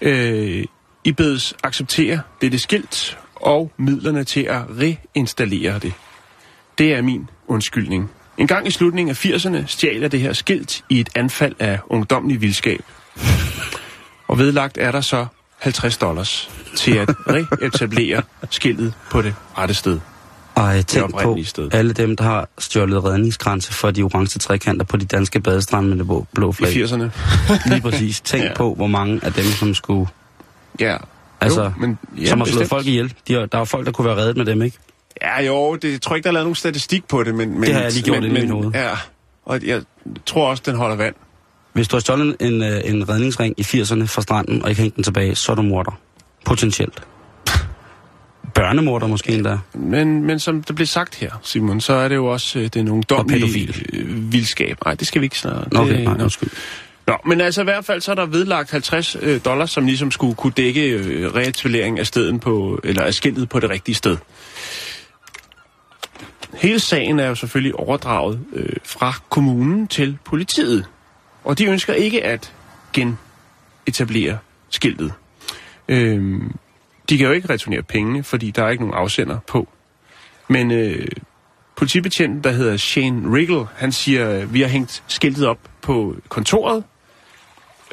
[0.00, 0.64] øh,
[1.04, 5.92] I bedes acceptere dette skilt og midlerne til at reinstallere det.
[6.78, 8.10] Det er min undskyldning.
[8.38, 11.78] En gang i slutningen af 80'erne stjal jeg det her skilt i et anfald af
[11.86, 12.80] ungdomlig vildskab.
[14.28, 15.26] Og vedlagt er der så
[15.58, 20.00] 50 dollars til at reetablere skiltet på det rette sted.
[20.56, 21.68] Ej, tænk på sted.
[21.74, 25.98] alle dem, der har stjålet redningsgrænse for de orange trekanter på de danske badestrande med
[25.98, 26.70] det blå- blå I flag.
[26.84, 27.08] 80'erne.
[27.70, 28.20] Lige præcis.
[28.20, 28.54] Tænk Ja.
[28.54, 30.06] på, hvor mange af dem, som skulle...
[30.80, 30.96] Ja.
[31.40, 32.68] Altså, jo, men, ja, som har slået bestemt.
[32.68, 33.14] folk ihjel.
[33.28, 34.78] De der er folk, der kunne være reddet med dem, ikke?
[35.22, 37.50] Ja, jo, det jeg tror ikke, der er lavet nogen statistik på det, men...
[37.50, 38.74] men Det har jeg lige gjort men, inde i men, mit hoved.
[38.74, 38.90] Ja,
[39.44, 39.82] og jeg
[40.26, 41.14] tror også, den holder vand.
[41.72, 44.96] Hvis du har stjålet en, øh, en redningsring i 80'erne fra stranden, og ikke hængt
[44.96, 45.98] den tilbage, så er du morder.
[46.44, 47.02] Potentielt.
[48.54, 49.58] Børnemorder måske endda.
[49.74, 52.88] Men, men som det blev sagt her, Simon, så er det jo også øh, den
[52.88, 53.86] ungdomlige pædofil.
[53.92, 54.84] øh, vildskab.
[54.84, 55.68] Nej, det skal vi ikke snart.
[55.76, 56.50] Okay, det, nej, undskyld.
[57.06, 60.10] Nå, men altså i hvert fald så er der vedlagt 50 øh, dollars, som ligesom
[60.10, 64.16] skulle kunne dække øh, reetablering af steden på, eller af skiltet på det rigtige sted.
[66.54, 70.84] Hele sagen er jo selvfølgelig overdraget øh, fra kommunen til politiet.
[71.44, 72.52] Og de ønsker ikke at
[72.92, 74.38] genetablere
[74.70, 75.12] skiltet.
[75.88, 76.54] Øhm,
[77.08, 79.68] de kan jo ikke returnere pengene, fordi der er ikke nogen afsender på.
[80.48, 81.06] Men øh,
[81.76, 86.84] politibetjenten, der hedder Shane Riggle, han siger, øh, vi har hængt skiltet op på kontoret,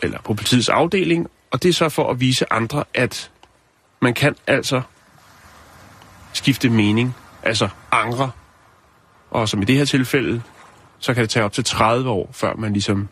[0.03, 3.31] eller på politiets afdeling, og det er så for at vise andre, at
[4.01, 4.81] man kan altså
[6.33, 8.31] skifte mening, altså angre.
[9.31, 10.41] Og som i det her tilfælde,
[10.99, 13.09] så kan det tage op til 30 år, før man ligesom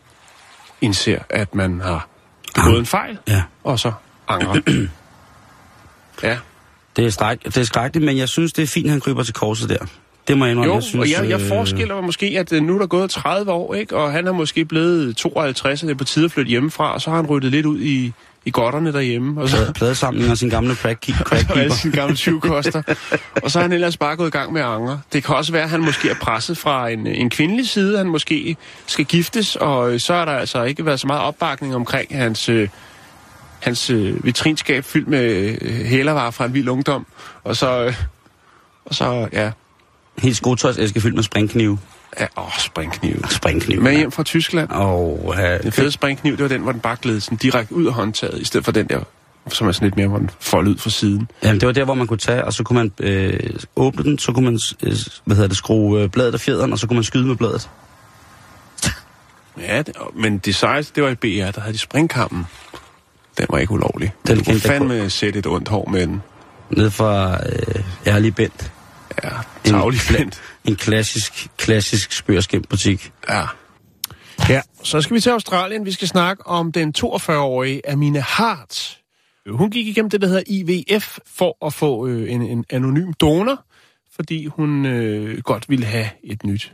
[0.80, 2.08] indser, at man har
[2.54, 3.42] begået en fejl, Ja.
[3.64, 3.92] og så
[4.28, 4.62] angre.
[6.22, 6.36] ja.
[6.96, 9.34] Det er, stræk, det er skrækkeligt, men jeg synes, det er fint, han kryber til
[9.34, 9.76] korset der.
[10.28, 10.68] Det må jeg indrømme.
[10.72, 12.86] Jo, jeg synes, og jeg, jeg øh, forestiller mig måske, at øh, nu er der
[12.86, 13.96] gået 30 år, ikke?
[13.96, 17.00] og han er måske blevet 52, og det er på tide at flytte hjemmefra, og
[17.00, 18.12] så har han ryddet lidt ud i,
[18.44, 21.74] i godterne derhjemme, og så plade- Pladesamling og sin gamle crack, og alle crackkeeper.
[21.74, 22.82] sine gamle syvkoster.
[23.42, 25.00] og så er han ellers bare gået i gang med angre.
[25.12, 27.96] Det kan også være, at han måske er presset fra en, en kvindelig side.
[27.98, 28.56] Han måske
[28.86, 32.48] skal giftes, og øh, så er der altså ikke været så meget opbakning omkring hans,
[32.48, 32.68] øh,
[33.60, 37.06] hans øh, vitrinskab fyldt med øh, hælervarer fra en vild ungdom.
[37.44, 37.94] Og så, øh,
[38.84, 39.50] og så ja,
[40.18, 41.78] Helt skotøjsæske fyldt med springknive.
[42.20, 43.24] ja åh, springkniv.
[43.30, 43.82] Springkniv.
[43.82, 44.70] Med hjem fra Tyskland.
[44.70, 47.86] Og uh, Den fede springkniv, det var den, hvor den bare gled sådan direkte ud
[47.86, 49.00] af håndtaget, i stedet for den der,
[49.48, 51.30] som er sådan lidt mere, hvor den folder ud fra siden.
[51.42, 53.40] Jamen, det var der, hvor man kunne tage, og så kunne man øh,
[53.76, 56.78] åbne den, så kunne man, øh, hvad hedder det, skrue øh, bladet af fjederen, og
[56.78, 57.70] så kunne man skyde med bladet.
[59.60, 62.46] Ja, det, men det sejeste, det var i BR, der havde de springkampen.
[63.40, 64.12] Den var ikke ulovlig.
[64.26, 66.22] Den du kunne fandme sætte et ondt hår med den.
[66.70, 68.72] Nede fra øh, Ærlig Bent.
[69.24, 69.30] Ja,
[69.64, 70.40] tavlig flint.
[70.64, 73.12] En klassisk, klassisk spørskæmt-butik.
[73.28, 73.42] Ja.
[74.48, 75.84] Ja, så skal vi til Australien.
[75.84, 78.98] Vi skal snakke om den 42-årige Amina Hart.
[79.48, 83.64] Hun gik igennem det, der hedder IVF, for at få øh, en, en anonym donor,
[84.16, 86.72] fordi hun øh, godt ville have et nyt.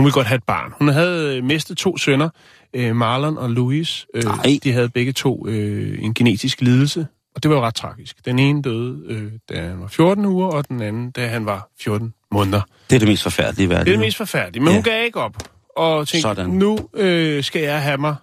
[0.00, 0.72] Hun ville godt have et barn.
[0.78, 2.28] Hun havde øh, mistet to sønner,
[2.74, 4.06] øh, Marlon og Louis.
[4.14, 4.58] Øh, Nej.
[4.64, 8.24] de havde begge to øh, en genetisk lidelse, og det var jo ret tragisk.
[8.24, 11.68] Den ene døde, øh, da han var 14 uger, og den anden, da han var
[11.80, 12.60] 14 måneder.
[12.90, 13.86] Det er det mest forfærdelige i verden.
[13.86, 14.62] Det er det mest forfærdelige.
[14.62, 14.74] Men ja.
[14.74, 15.36] Hun gav ikke op.
[15.76, 16.50] Og tænkte, Sådan.
[16.50, 18.14] nu øh, skal jeg have mig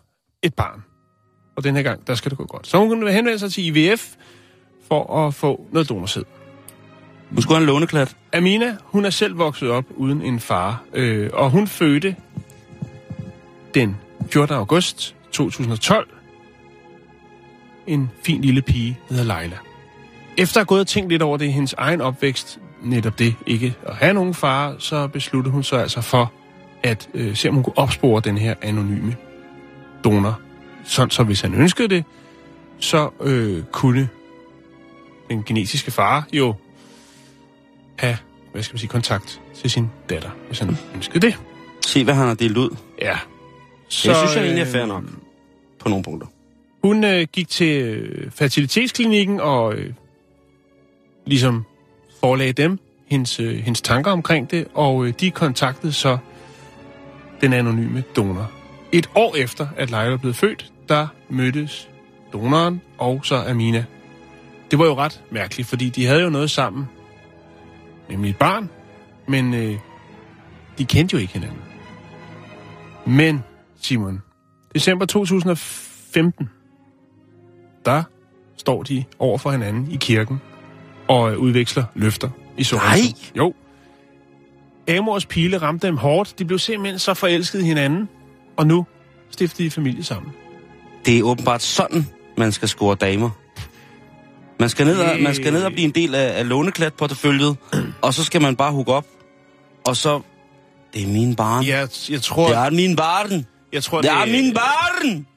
[0.44, 0.84] et barn.
[1.58, 2.68] Og den her gang, der skal det gå godt.
[2.68, 4.08] Så hun kunne henvende sig til IVF
[4.88, 6.24] for at få noget donorsæd.
[7.30, 8.16] Hun skulle han låneklat.
[8.34, 10.84] Amina, hun er selv vokset op uden en far.
[10.94, 12.16] Øh, og hun fødte
[13.74, 13.98] den
[14.32, 14.56] 14.
[14.56, 16.08] august 2012
[17.88, 19.58] en fin lille pige, der hedder Leila.
[20.38, 23.36] Efter at have gået og tænkt lidt over det i hendes egen opvækst, netop det
[23.46, 26.32] ikke at have nogen far, så besluttede hun sig altså for
[26.84, 29.16] at øh, se, om hun kunne opspore den her anonyme
[30.04, 30.40] donor.
[30.84, 32.04] Sådan så hvis han ønskede det,
[32.80, 34.10] så øh, kunne
[35.30, 36.56] den genetiske far jo
[37.98, 38.18] have,
[38.52, 41.38] hvad skal man sige, kontakt til sin datter, hvis han ønskede det.
[41.86, 42.76] Se, hvad han har delt ud.
[43.02, 43.18] Ja.
[43.90, 45.04] Så, det synes jeg egentlig er øh, fair nok.
[45.80, 46.28] På nogle punkter.
[46.84, 49.94] Hun øh, gik til øh, fertilitetsklinikken og øh,
[51.26, 51.66] ligesom
[52.20, 56.18] forelagde dem hendes, øh, hendes tanker omkring det, og øh, de kontaktede så
[57.42, 58.52] den anonyme donor.
[58.92, 61.90] Et år efter, at Leila blev født, der mødtes
[62.34, 63.86] donoren og så Amina.
[64.72, 66.88] Det var jo ret mærkeligt, fordi de havde jo noget sammen,
[68.10, 68.70] nemlig et barn,
[69.28, 69.78] men øh,
[70.78, 71.60] de kendte jo ikke hinanden.
[73.06, 73.44] Men,
[73.82, 74.22] Simon,
[74.74, 76.50] december 2015,
[77.86, 78.04] der
[78.58, 80.42] står de over for hinanden i kirken
[81.08, 82.88] og øh, udveksler løfter i Sorrento.
[82.88, 83.14] Nej!
[83.38, 83.54] Jo.
[84.90, 86.40] Amors pile ramte dem hårdt.
[86.40, 88.10] De blev simpelthen så forelskede hinanden.
[88.58, 88.86] Og nu
[89.30, 90.32] stiftede de familie sammen.
[91.06, 93.30] Det er åbenbart sådan, man skal score damer.
[94.60, 97.58] Man skal ned og, man skal ned og blive en del af, af låneklatporteføljet,
[98.02, 99.06] og så skal man bare hooke op.
[99.88, 100.22] Og så...
[100.94, 101.66] Det er min barn.
[101.66, 103.46] Jeg, jeg tror, Det er min barn.
[103.74, 105.28] jeg tror, Det er min barn.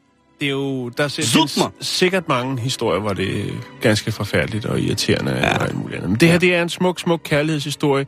[0.41, 1.71] det er jo, der mig!
[1.81, 5.65] sikkert mange historier, hvor det er ganske forfærdeligt og irriterende ja.
[5.65, 6.11] og muligt andet.
[6.11, 8.07] Men det her, det er en smuk, smuk kærlighedshistorie.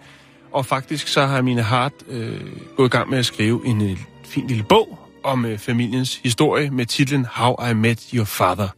[0.52, 2.40] Og faktisk så har mine Hart øh,
[2.76, 6.70] gået i gang med at skrive en øh, fin lille bog om øh, familiens historie
[6.70, 8.68] med titlen How I Met Your Father.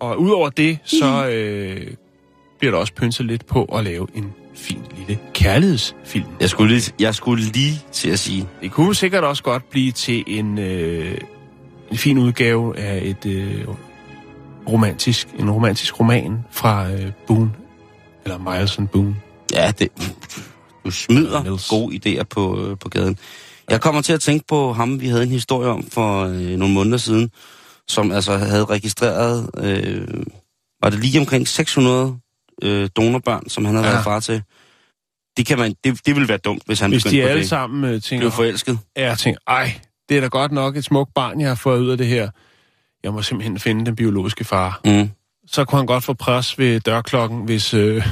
[0.00, 1.86] Og udover det, så øh,
[2.58, 6.26] bliver der også pynset lidt på at lave en fin lille kærlighedsfilm.
[6.40, 9.92] Jeg skulle, lige, jeg skulle lige til at sige, Det kunne sikkert også godt blive
[9.92, 11.18] til en, øh,
[11.90, 13.64] en fin udgave af et øh,
[14.68, 17.50] romantisk, en romantisk roman fra øh, Boone,
[18.24, 19.16] eller Miles Boone.
[19.54, 19.88] ja, det,
[20.84, 21.68] du smider Niels.
[21.68, 23.18] gode idéer på, øh, på gaden.
[23.70, 26.74] Jeg kommer til at tænke på ham, vi havde en historie om for øh, nogle
[26.74, 27.30] måneder siden,
[27.88, 30.08] som altså havde registreret, øh,
[30.82, 32.18] var det lige omkring 600
[32.62, 33.90] øh, donorbørn, som han havde Ja.
[33.90, 33.94] ja.
[33.96, 34.42] været far til.
[35.36, 37.40] Det, kan man, det, det ville være dumt, hvis han Hvis begyndte de på alle
[37.40, 37.48] det.
[37.48, 38.78] sammen øh, tænker, Blev forelsket.
[38.96, 41.80] ja, jeg tænker, ej, det er da godt nok et smukt barn, jeg har fået
[41.80, 42.30] ud af det her.
[43.02, 44.80] Jeg må simpelthen finde den biologiske far.
[44.84, 45.10] Mm.
[45.46, 47.74] Så kunne han godt få pres ved dørklokken, hvis...
[47.74, 48.06] Øh,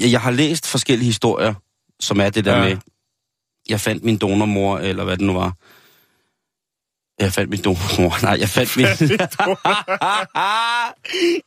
[0.00, 1.54] Jeg, jeg har læst forskellige historier,
[2.00, 2.62] som er det der Ja.
[2.62, 2.68] ja.
[2.68, 2.76] med,
[3.68, 5.52] jeg fandt min donormor, eller hvad det nu var.
[7.22, 8.22] Jeg fandt min donormor.
[8.22, 8.86] Nej, jeg fandt min...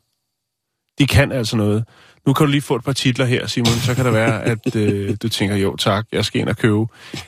[0.99, 1.85] De kan altså noget.
[2.27, 4.75] Nu kan du lige få et par titler her, Simon, så kan det være, at
[4.75, 6.85] øh, du tænker, jo tak, jeg skal ind og købe.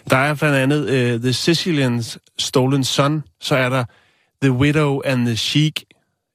[0.10, 3.84] Der er blandt andet øh, The Sicilian's Stolen Son, så er der
[4.42, 5.84] The Widow and the Sheik,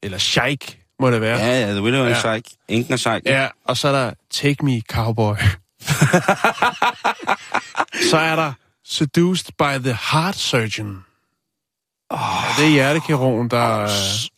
[0.03, 1.39] eller Sheik, må det være.
[1.39, 2.21] Ja, ja, The Widow and Ja.
[2.21, 2.45] Sheik.
[2.69, 3.23] Enken og Sheik.
[3.27, 5.35] Ja, og så er der Take Me Cowboy.
[8.11, 8.53] så er der
[8.89, 11.05] Seduced by the Heart Surgeon.
[12.11, 13.89] Oh, ja, det er hjertekirurgen, der...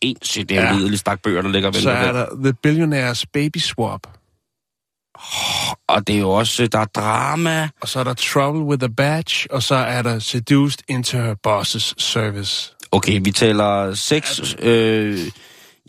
[0.01, 0.71] En shit, det er Ja.
[0.73, 2.25] en lidelig stak bøger, der ligger og så er der.
[2.43, 4.07] The Billionaire's Baby Swap.
[5.87, 7.69] Og det er jo også, der er drama.
[7.81, 11.35] Og så er der Trouble with a Badge, og så er der Seduced into her
[11.47, 12.73] boss's service.
[12.91, 14.53] Okay, vi taler sex.
[14.59, 15.19] Øh,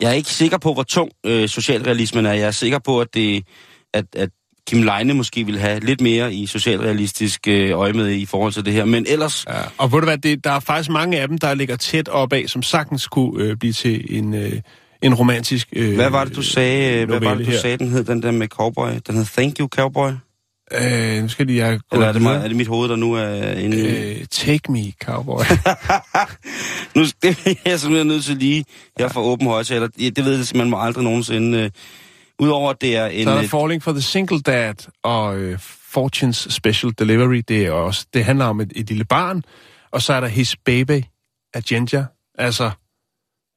[0.01, 2.33] jeg er ikke sikker på, hvor tung øh, socialrealismen er.
[2.33, 3.45] Jeg er sikker på, at, det,
[3.93, 4.29] at, at
[4.69, 8.65] Kim Leine måske vil have lidt mere i socialrealistisk øh, øje med i forhold til
[8.65, 8.85] det her.
[8.85, 9.53] Men ellers, Ja.
[9.77, 12.47] Og ved du hvad, det, der er faktisk mange af dem, der ligger tæt opad,
[12.47, 14.51] som sagtens kunne øh, blive til en, øh,
[15.01, 17.59] en romantisk øh, hvad var det, du sagde, øh, hvad var det, du her.
[17.59, 18.89] sagde, den hed, den der med cowboy?
[19.07, 20.11] Den hed Thank You Cowboy?
[20.81, 23.13] Øh, nu skal de, jeg Eller er det, mig, er det mit hoved, der nu
[23.13, 24.11] er inde i...
[24.19, 25.39] Øh, take me, cowboy.
[26.95, 28.65] Nu det er jeg simpelthen nødt til lige,
[28.99, 29.87] jeg får åben højtaler.
[29.87, 31.57] Det, det ved jeg simpelthen må aldrig nogensinde...
[31.59, 31.69] Øh,
[32.39, 33.23] Udover at det er en...
[33.23, 35.59] så er der øh, Falling for the Single Dad og øh,
[35.97, 37.43] Fortune's Special Delivery.
[37.47, 39.43] Det er også, det handler om et, et lille barn.
[39.91, 41.03] Og så er der His Baby
[41.53, 42.05] af Ginger.
[42.35, 42.71] Altså,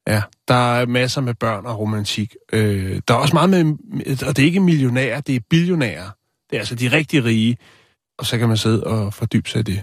[0.07, 2.35] ja, der er masser med børn og romantik.
[2.53, 3.65] Øh, der er også meget med,
[4.27, 6.09] og det er ikke millionærer, det er billionærer.
[6.49, 7.57] Det er altså de rigtig rige.
[8.17, 9.81] Og så kan man sidde og fordybe sig i det.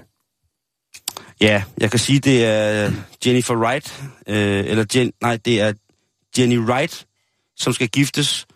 [1.40, 2.92] Ja, jeg kan sige, det er
[3.26, 5.72] Jennifer Wright, øh, eller Jen, nej, det er
[6.38, 7.06] Jenny Wright,
[7.56, 8.46] som skal giftes,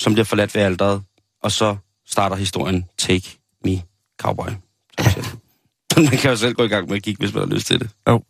[0.00, 1.02] som bliver forladt ved alderet,
[1.42, 3.82] og så starter historien Take Me
[4.20, 4.50] Cowboy.
[5.96, 7.80] man kan jo selv gå i gang med at kigge, hvis man har lyst til
[7.80, 7.90] det.
[8.08, 8.22] Jo.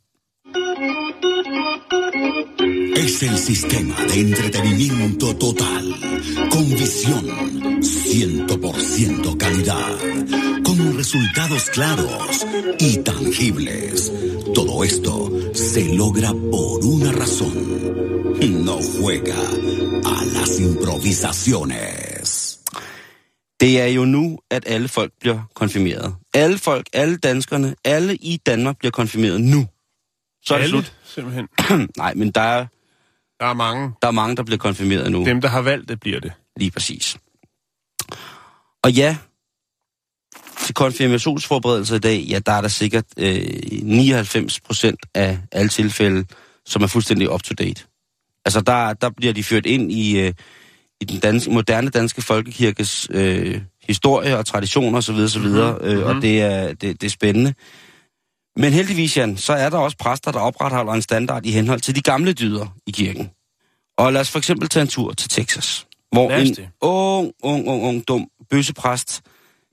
[2.97, 5.85] Es el sistema de entretenimiento total,
[6.53, 7.25] con visión,
[7.81, 9.91] 100% calidad,
[10.81, 12.47] con resultados claros
[12.79, 14.13] y tangibles.
[14.55, 15.13] Todo esto
[15.55, 17.57] se logra por una razón.
[18.67, 19.41] No juega
[20.15, 22.29] a las improvisaciones.
[23.61, 26.15] Det er jo nu, at alle folk bliver konfirmeret.
[26.35, 29.67] Alle folk, alle danskerne, alle i Danmark bliver konfirmeret nu.
[30.43, 30.95] Så er det Alle, slut.
[31.05, 31.49] simpelthen.
[31.97, 32.67] Nej, men der er,
[33.41, 33.93] Der er mange.
[34.03, 35.25] der er mange, der bliver konfirmeret nu.
[35.25, 36.33] Dem, der har valgt det, bliver det.
[36.57, 37.17] Lige præcis.
[38.83, 39.17] Og ja,
[40.71, 43.47] til konfirmationsforberedelse i dag, ja, der er der sikkert øh,
[43.83, 46.25] 99 procent af alle tilfælde,
[46.67, 47.85] som er fuldstændig up-to-date.
[48.45, 50.33] Altså, der, der bliver de ført ind i, øh,
[51.01, 55.15] i den danske, moderne danske folkekirkes øh, historie og traditioner osv.
[55.15, 55.43] osv.
[55.43, 55.87] Mm-hmm.
[55.87, 57.55] Øh, og det er, det, det er spændende.
[58.57, 61.97] Men heldigvis, Jan, så er der også præster, der opretholder en standard i henhold til
[61.97, 63.31] de gamle dyder i kirken.
[63.99, 67.83] Og lad os for eksempel tage en tur til Texas, hvor en ung, ung, ung,
[67.83, 69.23] ung, dum bøssepræst,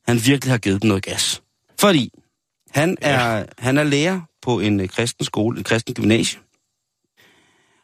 [0.07, 1.41] han virkelig har givet dem noget gas.
[1.79, 2.11] Fordi
[2.71, 6.39] han er, han er lærer på en øh, kristen skole, en kristen gymnasie.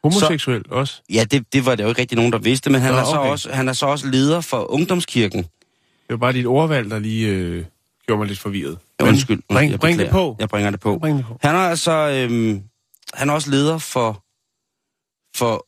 [0.04, 1.02] Homoseksuel også.
[1.14, 3.04] Ja, det, det var der jo ikke rigtig nogen, der vidste, men han, Nå, er,
[3.04, 3.30] så okay.
[3.30, 5.44] også, han er så også leder for ungdomskirken.
[5.44, 7.66] Det var bare dit ordvalg, der lige øh,
[8.06, 8.80] gjorde mig lidt forvirret.
[9.00, 9.42] Ja, undskyld.
[9.50, 10.36] Bring, jeg bring det på.
[10.40, 10.98] Jeg bringer det på.
[11.00, 11.38] Bring det på.
[11.42, 12.64] Han er altså øhm,
[13.14, 14.24] han er også leder for,
[15.38, 15.68] for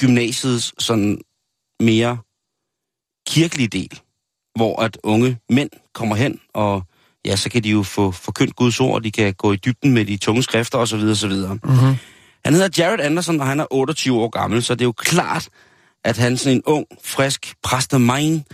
[0.00, 1.20] gymnasiets sådan
[1.80, 2.18] mere
[3.26, 4.00] kirkelige del,
[4.56, 6.82] hvor at unge mænd kommer hen, og
[7.24, 9.92] ja, så kan de jo få forkyndt Guds ord, og de kan gå i dybden
[9.92, 11.00] med de tunge skrifter osv.
[11.00, 11.32] osv.
[11.32, 11.96] Mm-hmm.
[12.44, 15.48] Han hedder Jared Anderson, og han er 28 år gammel, så det er jo klart,
[16.04, 18.44] at han sådan en ung, frisk præst af mine,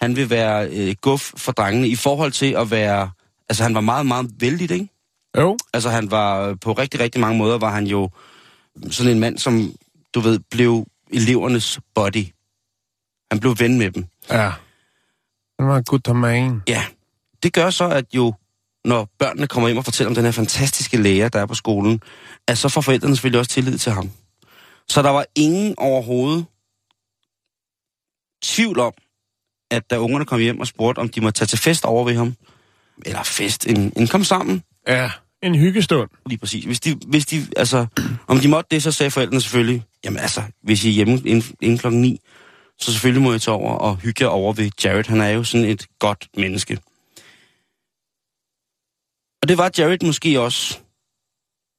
[0.00, 3.10] han vil være øh, guf for drengene i forhold til at være...
[3.48, 4.88] Altså, han var meget, meget vældig, ikke?
[5.38, 5.56] Jo.
[5.74, 8.10] Altså, han var øh, på rigtig, rigtig mange måder, var han jo
[8.90, 9.72] sådan en mand, som,
[10.14, 12.26] du ved, blev elevernes body.
[13.30, 14.06] Han blev ven med dem.
[14.30, 14.52] Ja.
[15.58, 16.62] Han var en god man.
[16.68, 16.84] Ja,
[17.42, 18.34] det gør så, at jo,
[18.84, 22.00] når børnene kommer hjem og fortæller om den her fantastiske lærer, der er på skolen,
[22.48, 24.10] at så får forældrene selvfølgelig også tillid til ham.
[24.88, 26.46] Så der var ingen overhovedet
[28.42, 28.92] tvivl om,
[29.70, 32.14] at da ungerne kom hjem og spurgte, om de måtte tage til fest over ved
[32.16, 32.34] ham,
[33.06, 35.10] eller fest, en, en kom sammen, Ja,
[35.42, 36.10] en hyggestund.
[36.26, 36.64] lige præcis.
[36.64, 37.86] Hvis de, hvis de, altså,
[38.26, 41.56] om de måtte det, så sagde forældrene selvfølgelig, jamen altså, hvis I er hjemme inden,
[41.60, 42.20] inden klokken 9,
[42.78, 45.04] så selvfølgelig må jeg tage over og hygge jer over ved Jared.
[45.04, 46.78] Han er jo sådan et godt menneske.
[49.42, 50.78] Og det var Jared måske også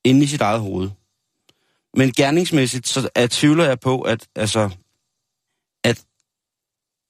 [0.03, 0.89] inde i sit eget hoved.
[1.93, 4.69] Men gerningsmæssigt, så er, tvivler jeg på, at, altså,
[5.83, 6.03] at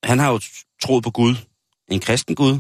[0.04, 0.40] han har jo
[0.82, 1.36] troet på Gud.
[1.92, 2.60] En kristen Gud,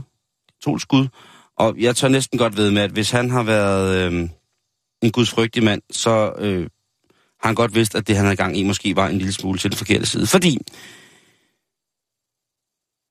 [0.49, 1.07] katolsk Gud,
[1.55, 4.29] og jeg tør næsten godt ved med, at hvis han har været øh,
[5.01, 6.69] en gudsfrygtig mand, så øh,
[7.39, 9.59] har han godt vidst, at det, han havde gang i, måske var en lille smule
[9.59, 10.27] til den forkerte side.
[10.27, 10.57] Fordi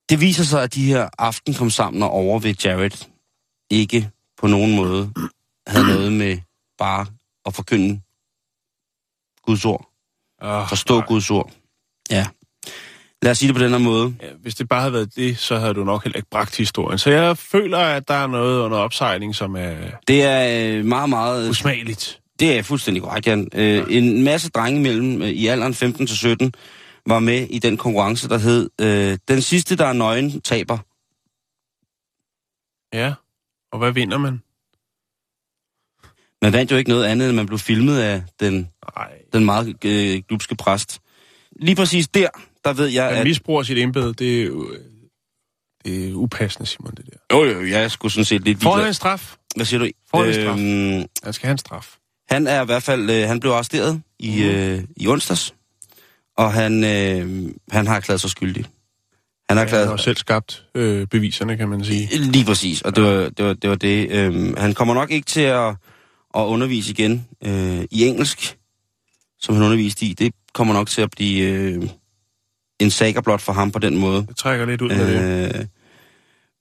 [0.08, 3.06] det viser sig, at de her aften kom sammen og over ved Jared
[3.70, 5.12] ikke på nogen måde
[5.66, 6.38] havde noget med
[6.78, 7.06] bare
[7.46, 8.00] at forkynde
[9.42, 9.88] Guds ord.
[10.42, 11.52] Oh, Forstå Guds ord.
[12.10, 12.26] Ja.
[13.22, 14.16] Lad os sige det på den her måde.
[14.22, 16.98] Ja, hvis det bare havde været det, så havde du nok heller ikke bragt historien.
[16.98, 19.74] Så jeg føler, at der er noget under opsejling, som er
[20.08, 21.50] Det er øh, meget, meget...
[21.50, 22.20] usmageligt.
[22.40, 23.48] Det er fuldstændig korrekt, Jan.
[23.54, 26.52] Øh, en masse drenge mellem øh, i alderen 15 til 17
[27.06, 30.78] var med i den konkurrence, der hed øh, Den sidste, der er nøgen, taber.
[32.96, 33.14] Ja.
[33.72, 34.42] Og hvad vinder man?
[36.42, 38.68] Man vandt jo ikke noget andet, end man blev filmet af den,
[39.32, 41.00] den meget øh, glupske præst.
[41.60, 42.28] Lige præcis der,
[42.64, 43.26] der ved jeg, Man at...
[43.26, 44.76] misbruger sit embede, det er jo...
[45.84, 47.36] Det er upassende, Simon, det der.
[47.36, 49.36] Jo, jo, jeg skulle sådan set lidt Får han en straf?
[49.56, 49.88] Hvad siger du?
[50.10, 50.58] Får han en straf?
[50.58, 51.96] Øhm, Han skal have en straf.
[52.28, 53.10] han er i hvert fald...
[53.10, 54.48] Øh, han blev arresteret i, Mhm.
[54.48, 55.54] øh, i onsdags,
[56.36, 58.64] og han, øh, han har erklæret sig skyldig.
[59.48, 62.18] Han har Han erklæret har selv skabt øh, beviserne, kan man sige.
[62.18, 63.44] Lige præcis, og det var det.
[63.44, 64.10] Var, det, var det.
[64.10, 65.68] Øhm, han kommer nok ikke til at,
[66.36, 68.56] at undervise igen øh, i engelsk,
[69.40, 70.12] som han underviste i.
[70.12, 71.88] Det kommer nok til at blive øh,
[72.80, 74.26] en sager blot for ham på den måde.
[74.28, 75.54] Det trækker lidt ud med det.
[75.54, 75.66] Øh,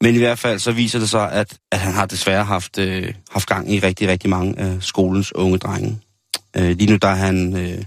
[0.02, 3.14] men i hvert fald så viser det sig, at, at han har desværre haft, øh,
[3.32, 6.00] haft gang i rigtig, rigtig mange af skolens unge drenge.
[6.58, 7.84] Øh, lige nu der er han øh,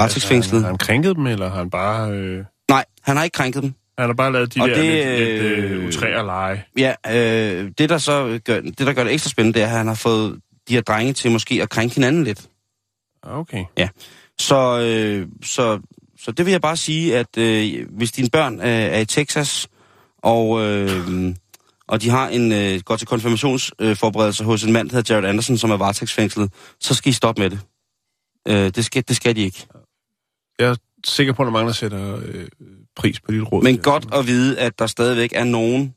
[0.00, 0.60] varetægtsfængslet.
[0.60, 2.10] Har han krænket dem, eller har han bare...
[2.10, 3.74] Øh, Nej, han har ikke krænket dem.
[3.98, 6.64] han har bare lavet de Og der det, lidt, lidt øh, øh, utræer lege.
[6.78, 9.76] Ja, øh, det der så gør, det, der gør det ekstra spændende, det er, at
[9.78, 12.48] han har fået de her drenge til måske at krænke hinanden lidt.
[13.22, 13.64] Okay.
[14.38, 15.80] Så, øh, så,
[16.18, 19.68] så det vil jeg bare sige, at øh, hvis dine børn øh, er i Texas,
[20.22, 21.34] og, øh,
[21.88, 25.28] og de har en øh, går til konfirmationsforberedelse øh, hos en mand, der hedder Jared
[25.28, 27.60] Anderson, som er varetægtsfængslet, så skal I stoppe med det.
[28.48, 29.66] Øh, det, skal, det skal de ikke.
[30.60, 32.48] Jeg er sikker på, at der er mange, der sætter øh,
[32.96, 33.62] pris på dit råd.
[33.62, 35.94] Men godt at vide, at der stadigvæk er nogen,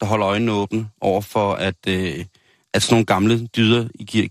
[0.00, 2.24] der holder øjnene åbne over for, at, øh,
[2.74, 3.88] at sådan nogle gamle dyder,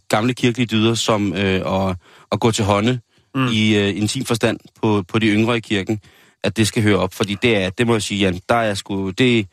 [0.09, 1.95] gamle kirkelige dyder, som øh, at,
[2.31, 2.99] at gå til hånde
[3.35, 3.47] mm.
[3.47, 5.99] i øh, intim forstand på, på de yngre i kirken,
[6.43, 7.13] at det skal høre op.
[7.13, 9.47] Fordi det er, det må jeg sige, Jan, der er sgu, det,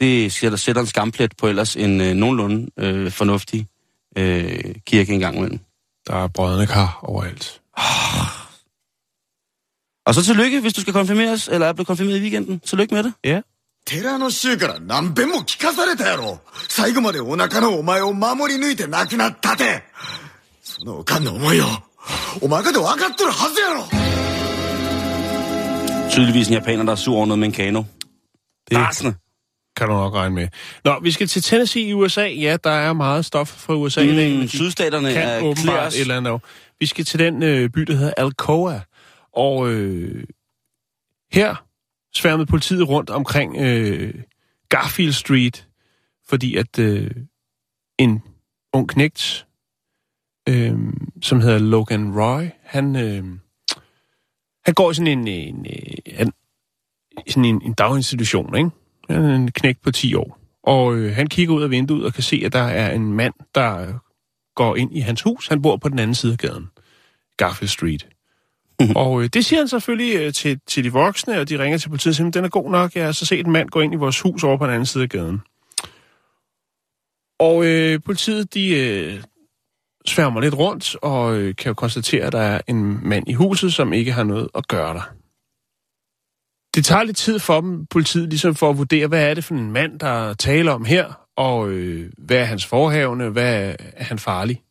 [0.00, 3.66] det sætter, sætter en skamplet på ellers en øh, nogenlunde øh, fornuftig
[4.18, 5.60] øh, kirke engang imellem.
[6.06, 7.60] Der er brødende kar overalt.
[10.05, 12.59] Og så tillykke, hvis du skal konfirmeres, eller er blevet konfirmeret i weekenden.
[12.59, 13.13] Tillykke med det.
[13.23, 13.41] Ja.
[13.85, 19.81] 寺の衆から何遍も聞かされたやろ最後までお腹のお前を守り抜いて亡くなったて
[20.61, 21.65] そのおかんの思いを
[22.41, 23.85] お前かで分かっとるはずやろ
[26.11, 27.83] Tydeligvis en japaner, der er sur over noget med en kano.
[28.69, 29.13] Det Rasende.
[29.75, 30.47] kan du nok regne med.
[30.85, 32.21] Nå, vi skal til Tennessee i USA.
[32.27, 34.15] Ja, der er meget stof fra USA i dag.
[34.15, 35.95] men Mm, de sydstaterne kan er åbenbart klæres.
[35.95, 36.41] et eller andet.
[36.79, 38.79] Vi skal til den øh, by, der hedder Alcoa.
[39.36, 40.24] Og øh,
[41.32, 41.66] her
[42.14, 44.14] sværmede politiet rundt omkring øh,
[44.68, 45.68] Garfield Street,
[46.28, 47.10] fordi at øh,
[47.98, 48.22] en
[48.72, 49.46] ung knægt,
[50.48, 50.78] øh,
[51.22, 53.24] som hedder Logan Roy, han, øh,
[54.64, 56.32] han går i sådan en, en, øh, en,
[57.28, 58.70] sådan en, en daginstitution, ikke?
[59.10, 60.38] Han er en knægt på 10 år.
[60.62, 63.34] Og øh, han kigger ud af vinduet og kan se, at der er en mand,
[63.54, 63.94] der øh,
[64.54, 65.48] går ind i hans hus.
[65.48, 66.70] Han bor på den anden side af gaden,
[67.36, 68.08] Garfield Street.
[68.80, 68.96] Mm-hmm.
[68.96, 71.88] Og øh, det siger han selvfølgelig øh, til, til de voksne, og de ringer til
[71.88, 73.92] politiet og siger, den er god nok, jeg har så set en mand gå ind
[73.94, 75.42] i vores hus over på den anden side af gaden.
[77.38, 79.22] Og øh, politiet, de øh,
[80.06, 83.74] sværmer lidt rundt, og øh, kan jo konstatere, at der er en mand i huset,
[83.74, 85.10] som ikke har noget at gøre der.
[86.74, 89.54] Det tager lidt tid for dem, politiet, ligesom for at vurdere, hvad er det for
[89.54, 94.04] en mand, der taler om her, og øh, hvad er hans forhavne, hvad er, er
[94.04, 94.62] han farlig.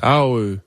[0.00, 0.58] Der er jo øh,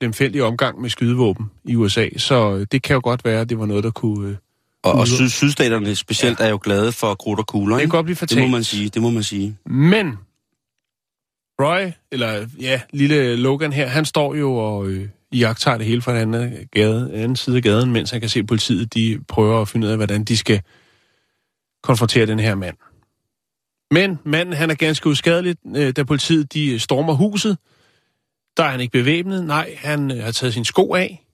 [0.00, 3.58] lemfældig omgang med skydevåben i USA, så øh, det kan jo godt være, at det
[3.58, 4.28] var noget, der kunne...
[4.28, 4.36] Øh,
[4.82, 8.04] Og, og syd, sydstaterne specielt er jo glade for krudt og kugler, det kan godt
[8.04, 9.56] blive Det må man sige, det må man sige.
[9.66, 10.16] Men
[11.60, 16.12] Roy, eller ja, lille Logan her, han står jo og øh, jagter det hele fra
[16.12, 19.68] den anden, gade, anden side af gaden, mens han kan se politiet, de prøver at
[19.68, 20.60] finde ud af, hvordan de skal
[21.82, 22.76] konfrontere den her mand.
[23.90, 27.58] Men manden, han er ganske uskadelig, øh, da politiet de stormer huset.
[28.56, 29.44] Der er han ikke bevæbnet.
[29.44, 31.24] Nej, han øh, har taget sin sko af.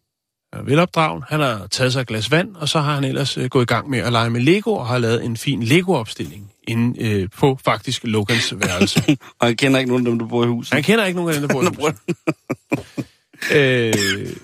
[0.53, 1.23] Han er velopdragen.
[1.29, 3.67] Han har taget sig et glas vand, og så har han ellers øh, gået i
[3.67, 7.59] gang med at lege med Lego, og har lavet en fin Lego-opstilling inde øh, på
[7.65, 9.17] faktisk Logans værelse.
[9.41, 10.75] Og jeg kender ikke nogen af dem, der bor i huset.
[10.75, 12.01] Han kender ikke nogen af dem, der bor i huset.
[13.57, 14.37] øh,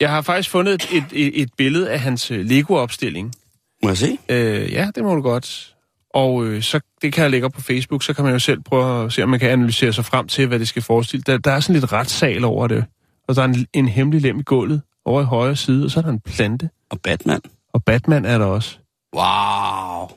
[0.00, 3.34] jeg har faktisk fundet et, et, et, et billede af hans øh, Lego-opstilling.
[3.82, 4.18] Må jeg se?
[4.28, 5.75] Øh, ja, det må du godt.
[6.16, 8.62] Og øh, så det kan jeg lægge op på Facebook, så kan man jo selv
[8.62, 11.22] prøve at se, om man kan analysere sig frem til, hvad det skal forestille.
[11.26, 12.84] Der, der er sådan lidt retssal over det.
[13.28, 16.00] Og der er en, en hemmelig lem i gulvet over i højre side, og så
[16.00, 16.70] er der en plante.
[16.90, 17.40] Og Batman.
[17.74, 18.78] Og Batman er der også.
[19.16, 20.10] Wow.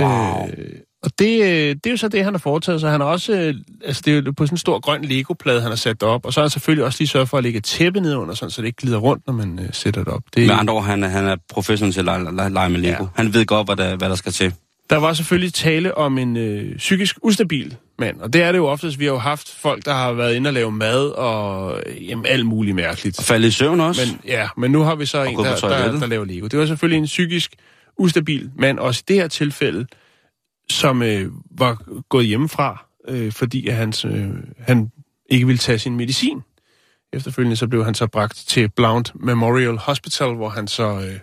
[0.00, 0.48] Wow.
[0.48, 2.90] Øh, og det, øh, det er jo så det, han har foretaget sig.
[2.90, 5.70] Han har også, øh, altså det er jo på sådan en stor grøn Lego-plade, han
[5.70, 6.26] har sat det op.
[6.26, 8.34] Og så har han selvfølgelig også lige sørget for at lægge et tæppe ned under,
[8.34, 10.22] sådan, så det ikke glider rundt, når man øh, sætter det op.
[10.34, 13.02] Det, Med andre ord, han er, han er professionel til at lege, lege, med Lego.
[13.02, 13.08] Ja.
[13.14, 14.54] Han ved godt, hvad der, hvad der skal til.
[14.92, 18.66] Der var selvfølgelig tale om en øh, psykisk ustabil mand, og det er det jo
[18.66, 18.98] oftest.
[18.98, 22.26] Vi har jo haft folk, der har været inde og lave mad og øh, jamen,
[22.26, 23.18] alt muligt mærkeligt.
[23.18, 24.06] Og falde i søvn også.
[24.06, 26.46] Men, ja, men nu har vi så en, gå på der, der, der laver Lego.
[26.46, 27.56] Det var selvfølgelig en psykisk
[27.98, 29.86] ustabil mand, også i det her tilfælde,
[30.70, 34.28] som øh, var gået hjemmefra, øh, fordi at hans, øh,
[34.58, 34.90] han
[35.30, 36.40] ikke ville tage sin medicin.
[37.12, 41.18] Efterfølgende så blev han så bragt til Blount Memorial Hospital, hvor han så øh,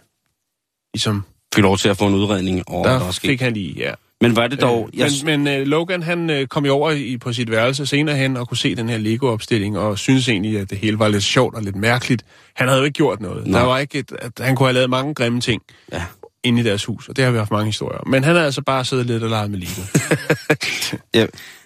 [0.93, 1.24] ligesom,
[1.56, 3.91] Fik lov til at få en udredning over, der der er fik han lige, ja.
[4.22, 4.89] Men var det dog...
[4.93, 7.86] Øh, jeg, men men øh, Logan, han øh, kom jo over i, på sit værelse
[7.86, 11.08] senere hen og kunne se den her Lego-opstilling, og synes egentlig, at det hele var
[11.08, 12.26] lidt sjovt og lidt mærkeligt.
[12.56, 13.47] Han havde jo ikke gjort noget.
[13.47, 13.60] Nej.
[13.60, 15.62] Der var ikke et, at han kunne have lavet mange grimme ting
[15.93, 16.04] Ja.
[16.43, 18.08] inde i deres hus, og det har vi haft mange historier om.
[18.08, 19.82] Men han har altså bare siddet lidt og leget med Lego.
[21.20, 21.26] ja.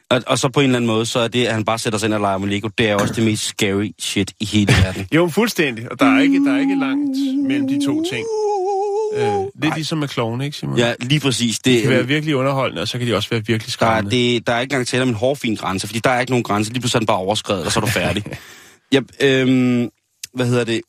[0.09, 1.99] Og, og så på en eller anden måde, så er det, at han bare sætter
[1.99, 4.73] sig ind og leger med Lego, det er også det mest scary shit i hele
[4.83, 5.07] verden.
[5.15, 5.91] jo, fuldstændig.
[5.91, 7.17] Og der er ikke, der er ikke langt
[7.47, 8.25] mellem de to ting.
[9.15, 10.77] Øh, lidt ligesom med klovn, ikke Simon?
[10.77, 11.59] Ja, lige præcis.
[11.59, 13.71] Det Det, kan være virkelig underholdende, og så kan de også være virkelig der, er,
[13.71, 14.17] skræmmende.
[14.17, 16.43] det, der er ikke engang tale om en hårfin grænse, fordi der er ikke nogen
[16.43, 16.71] grænse.
[16.71, 18.23] Lige pludselig er den bare overskrevet, og så er du færdig.
[18.93, 19.89] ja, øhm,
[20.33, 20.81] hvad hedder det?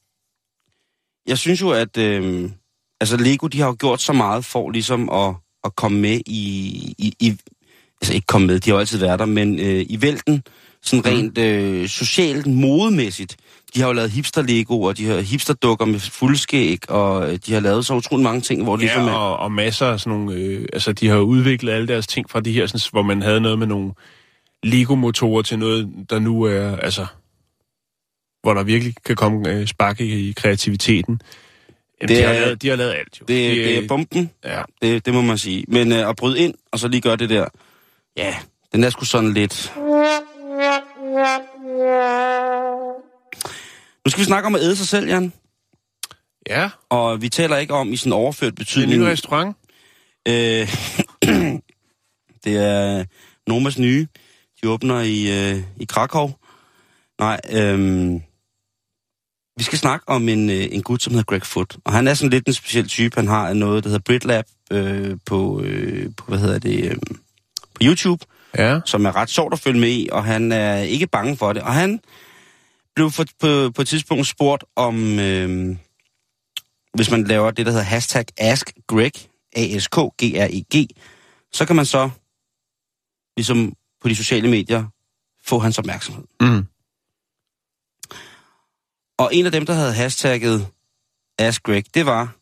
[1.27, 2.53] Jeg synes jo, at øhm,
[3.01, 6.95] altså Lego, de har jo gjort så meget for ligesom at, at komme med i,
[6.99, 7.37] i, i...
[8.01, 10.43] Altså ikke komme med, de har jo altid været der, men øh, i vælten
[10.85, 13.37] sådan rent øh, socialt, modemæssigt.
[13.75, 17.61] De har jo lavet hipster-lego, og de har hipster-dukker med fuldskæg, og øh, de har
[17.61, 20.41] lavet så utrolig mange ting, hvor det ligesom Ja, og, og masser af sådan nogle...
[20.41, 23.41] Øh, altså, de har udviklet alle deres ting fra de her, sådan, hvor man havde
[23.41, 23.93] noget med nogle
[24.63, 26.77] Lego-motorer til noget, der nu er...
[26.77, 27.07] Altså,
[28.43, 31.21] hvor der virkelig kan komme øh, spark i, i kreativiteten.
[32.01, 33.25] Jamen, Det de, har er- lavet, de har lavet alt, jo.
[33.29, 34.63] Det, de, det er bomben, Ja.
[34.83, 35.65] det, det må man sige.
[35.69, 37.47] Men øh, at bryde ind, og så lige gøre det der,
[38.17, 38.35] ja,
[38.73, 39.73] den er sgu sådan lidt...
[44.05, 45.33] Nu skal vi snakke om at æde sig selv, Jan.
[46.49, 49.03] ja, Og vi taler ikke om i sådan overført det er en betydning.
[49.03, 49.57] ny restaurant.
[50.29, 50.69] Øh,
[52.45, 53.05] det er
[53.47, 54.07] Nomas nye.
[54.63, 56.31] De åbner i, øh, i Krakow.
[57.19, 58.13] Nej, øh,
[59.57, 61.77] vi skal snakke om en, øh, en gut, som hedder Greg Foot.
[61.85, 63.17] Og han er sådan lidt en speciel type.
[63.17, 66.97] Han har noget, der hedder BritLab øh, på, øh, på, hvad hedder det, øh,
[67.75, 68.25] på YouTube,
[68.59, 68.81] Ja.
[68.85, 71.63] som er ret sjovt at følge med i, og han er ikke bange for det.
[71.63, 72.01] Og han
[72.95, 75.77] blev for, på, på et tidspunkt spurgt om, øh,
[76.95, 79.13] hvis man laver det, der hedder hashtag AskGreg,
[79.57, 80.87] A-S-K-G-R-E-G,
[81.53, 82.11] så kan man så,
[83.37, 84.85] ligesom på de sociale medier,
[85.45, 86.25] få hans opmærksomhed.
[86.41, 86.67] Mm.
[89.19, 90.67] Og en af dem, der havde hashtagget
[91.39, 92.37] AskGreg, det var,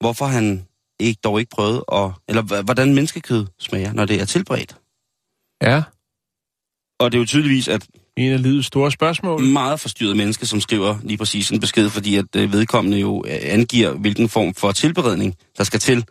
[0.00, 0.66] hvorfor han
[1.00, 4.76] ikke, dog ikke prøvede, at, eller hvordan menneskekød smager, når det er tilberedt.
[5.62, 5.82] Ja.
[7.00, 7.86] Og det er jo tydeligvis, at
[8.16, 9.42] En af livets store spørgsmål.
[9.42, 13.38] meget forstyrret menneske, som skriver lige præcis en besked, fordi at øh, vedkommende jo øh,
[13.42, 16.04] angiver, hvilken form for tilberedning, der skal til.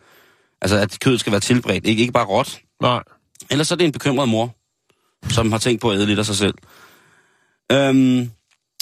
[0.62, 2.60] Altså, at kødet skal være tilberedt, ikke, ikke bare råt.
[2.82, 3.02] Nej.
[3.50, 4.56] Ellers så er det en bekymret mor,
[5.28, 6.54] som har tænkt på at æde lidt af sig selv.
[7.72, 8.30] Øhm,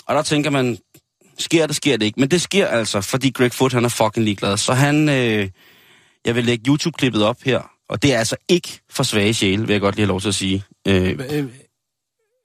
[0.06, 0.78] og der tænker man,
[1.38, 2.20] sker det, sker det ikke.
[2.20, 4.56] Men det sker altså, fordi Greg Foot, han er fucking ligeglad.
[4.56, 5.48] Så han, øh,
[6.28, 9.72] jeg vil lægge YouTube-klippet op her, og det er altså ikke for svage sjæle, vil
[9.74, 10.64] jeg godt lige have lov til at sige.
[10.88, 11.44] Øh, Øh,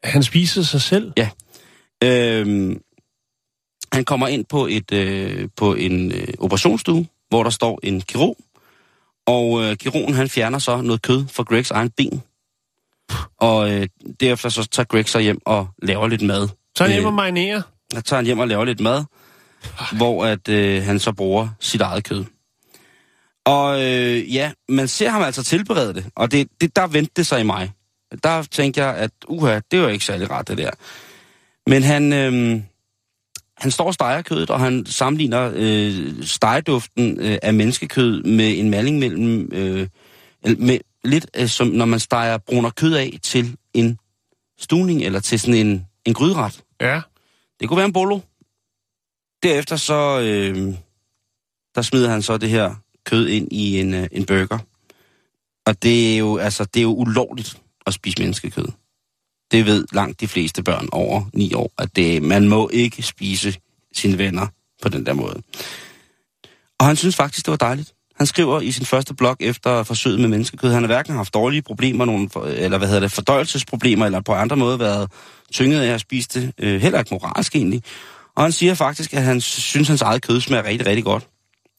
[0.03, 1.13] Han spiser sig selv.
[2.03, 2.81] Øhm,
[3.93, 8.37] han kommer ind på et øh, på en øh, operationsstue, hvor der står en kirurg,
[9.27, 12.21] og øh, kirurgen han fjerner så noget kød fra Gregs egen ben.
[13.37, 13.87] Og øh,
[14.19, 16.47] derefter så tager Greg så hjem og laver lidt mad.
[16.77, 17.61] Så han hjemme Øh, og marinerer.
[17.91, 19.03] der tager han hjem og laver lidt mad,
[19.97, 22.25] hvor at øh, han så bruger sit eget kød.
[23.45, 27.27] Og øh, ja, man ser ham altså tilberede det, og det, det, der vendte det
[27.27, 27.71] sig i mig.
[28.23, 30.71] Der tænkte jeg, at uha, det var ikke særlig rart det der.
[31.67, 32.61] Men han, øh,
[33.57, 38.69] han står og steger kødet, og han sammenligner øh, stegeduften øh, af menneskekød med en
[38.69, 39.87] maling mellem, øh,
[40.57, 43.97] med, lidt øh, som når man steger bruner kød af til en
[44.59, 46.63] stuning, eller til sådan en, en gryderet.
[46.81, 47.01] Ja.
[47.59, 48.19] Det kunne være en bolo.
[49.43, 50.73] Derefter så, øh,
[51.75, 52.75] der smider han så det her
[53.05, 54.59] kød ind i en, øh, en burger.
[55.65, 58.67] Og det er, jo, altså, det er jo ulovligt at spise menneskekød.
[59.51, 63.55] Det ved langt de fleste børn over 9 år, at det, man må ikke spise
[63.95, 64.47] sine venner
[64.81, 65.41] på den der måde.
[66.79, 67.93] Og han synes faktisk, det var dejligt.
[68.17, 71.61] Han skriver i sin første blog efter forsøget med menneskekød, han har hverken haft dårlige
[71.61, 75.11] problemer, nogen, for- eller hvad hedder det, fordøjelsesproblemer, eller på andre måder været
[75.53, 77.83] tynget af at spise det, øh, heller ikke moralsk egentlig.
[78.35, 81.27] Og han siger faktisk, at han synes, hans eget kød smager rigtig, rigtig godt.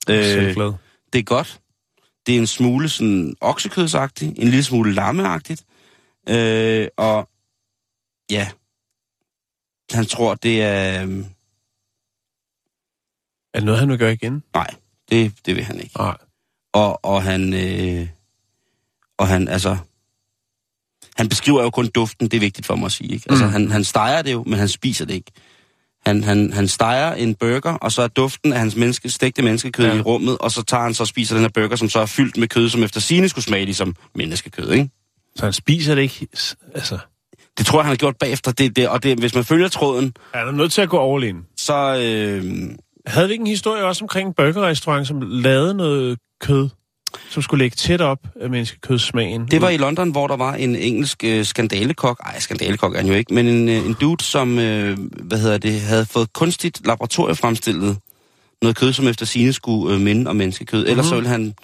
[0.09, 0.55] Øh.
[1.15, 1.61] Det er godt.
[2.27, 5.65] Det er en smule sådan oksekødsagtigt, en lille smule lammeagtigt.
[6.29, 7.29] Øh, og
[8.31, 8.51] ja,
[9.93, 11.03] han tror, det er...
[11.03, 11.25] øhm,
[13.55, 14.43] Er det noget, han vil gøre igen?
[14.55, 14.67] Nej,
[15.11, 15.97] det, det vil han ikke.
[15.99, 16.17] Nej.
[16.73, 17.53] Og, og han...
[17.55, 18.09] Øh,
[19.19, 19.77] og han, altså...
[21.17, 23.13] Han beskriver jo kun duften, det er vigtigt for mig at sige.
[23.15, 23.27] Ikke?
[23.31, 23.53] Altså, Mm.
[23.53, 25.31] han, han steger det jo, men han spiser det ikke.
[26.07, 29.85] Han, han, han steger en burger, og så er duften af hans menneske, stegte menneskekød
[29.85, 29.93] Ja.
[29.93, 29.99] ja.
[29.99, 32.07] i rummet, og så tager han så og spiser den her burger, som så er
[32.07, 34.91] fyldt med kød, som efter sine skulle smage ligesom menneskekød, ikke?
[35.37, 36.27] Så han spiser det ikke...
[36.75, 36.99] Altså,
[37.59, 38.53] Det tror jeg, han har gjort bagefter.
[38.53, 41.25] Det, det, og det, hvis man følger tråden, er der nødt til at gå all
[41.25, 41.37] in?
[41.57, 41.75] så...
[42.03, 42.71] Øh,
[43.07, 46.69] Havde vi ikke en historie også omkring en burgerrestaurant, som lavede noget kød,
[47.31, 49.47] som skulle ligge tæt op af menneskekødssmagen?
[49.51, 52.21] Det var i London, hvor der var en engelsk øh, skandalekok.
[52.25, 55.59] Ej, skandalekok er han jo ikke, men en, øh, en dude, som øh, hvad hedder
[55.59, 57.97] det, havde fået kunstigt laboratoriefremstillet
[58.63, 60.79] noget kød, som efter sine skulle øh, minde om menneskekød.
[60.79, 60.91] Mm-hmm.
[60.91, 61.55] Ellers så ville han,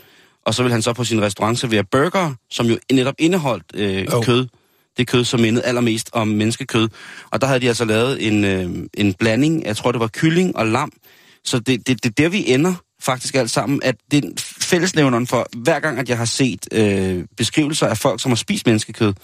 [0.46, 4.06] og så ville han så på sin restaurant servere burger, som jo netop indeholdt øh,
[4.12, 4.24] Oh.
[4.24, 4.46] kød.
[4.96, 6.88] Det kød, som mindede allermest om menneskekød.
[7.30, 10.56] Og der havde de altså lavet en, øh, en blanding, jeg tror det var kylling
[10.56, 10.92] og lam.
[11.44, 15.46] Så det, det, det er der, vi ender faktisk alt sammen, at er fællesnævneren for,
[15.56, 19.14] hver gang, at jeg har set øh, beskrivelser af folk, som har spist menneskekød,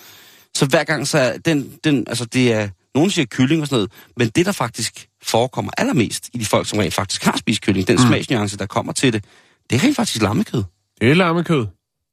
[0.55, 3.77] så hver gang, så er den, den, altså det er, nogen siger kylling og sådan
[3.77, 7.63] noget, men det, der faktisk forekommer allermest i de folk, som rent faktisk har spist
[7.63, 8.03] kylling, den mm.
[8.03, 9.25] smagsnuance, der kommer til det,
[9.71, 10.63] det er rent faktisk lammekød.
[11.01, 11.59] Det er lammekød.
[11.59, 11.67] Jeg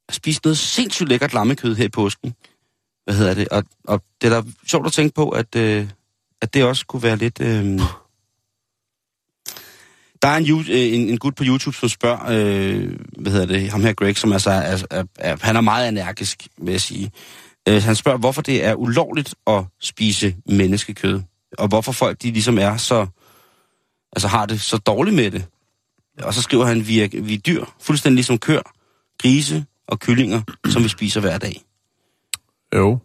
[0.10, 2.36] har spist noget sindssygt lækkert lammekød her i påsken.
[3.06, 3.50] hvad hedder det?
[3.50, 5.88] Og, og det er da sjovt at tænke på, at, øh,
[6.42, 7.42] at det også kunne være lidt...
[7.42, 7.80] Øh,
[10.24, 13.70] der er en, øh, en, en gut på YouTube, som spørger, øh, hvad hedder det,
[13.70, 17.12] ham her Greg, som altså er, er, er, han er meget energisk, vil jeg sige.
[17.70, 21.22] Øh, han spørger, hvorfor det er ulovligt at spise menneskekød,
[21.58, 23.08] og hvorfor folk de ligesom er så,
[24.16, 25.46] altså har det så dårligt med det.
[26.22, 28.72] Og så skriver han, vi er, vi er dyr, fuldstændig ligesom køer,
[29.22, 31.62] grise og kyllinger, som vi spiser hver dag.
[32.76, 33.00] Jo,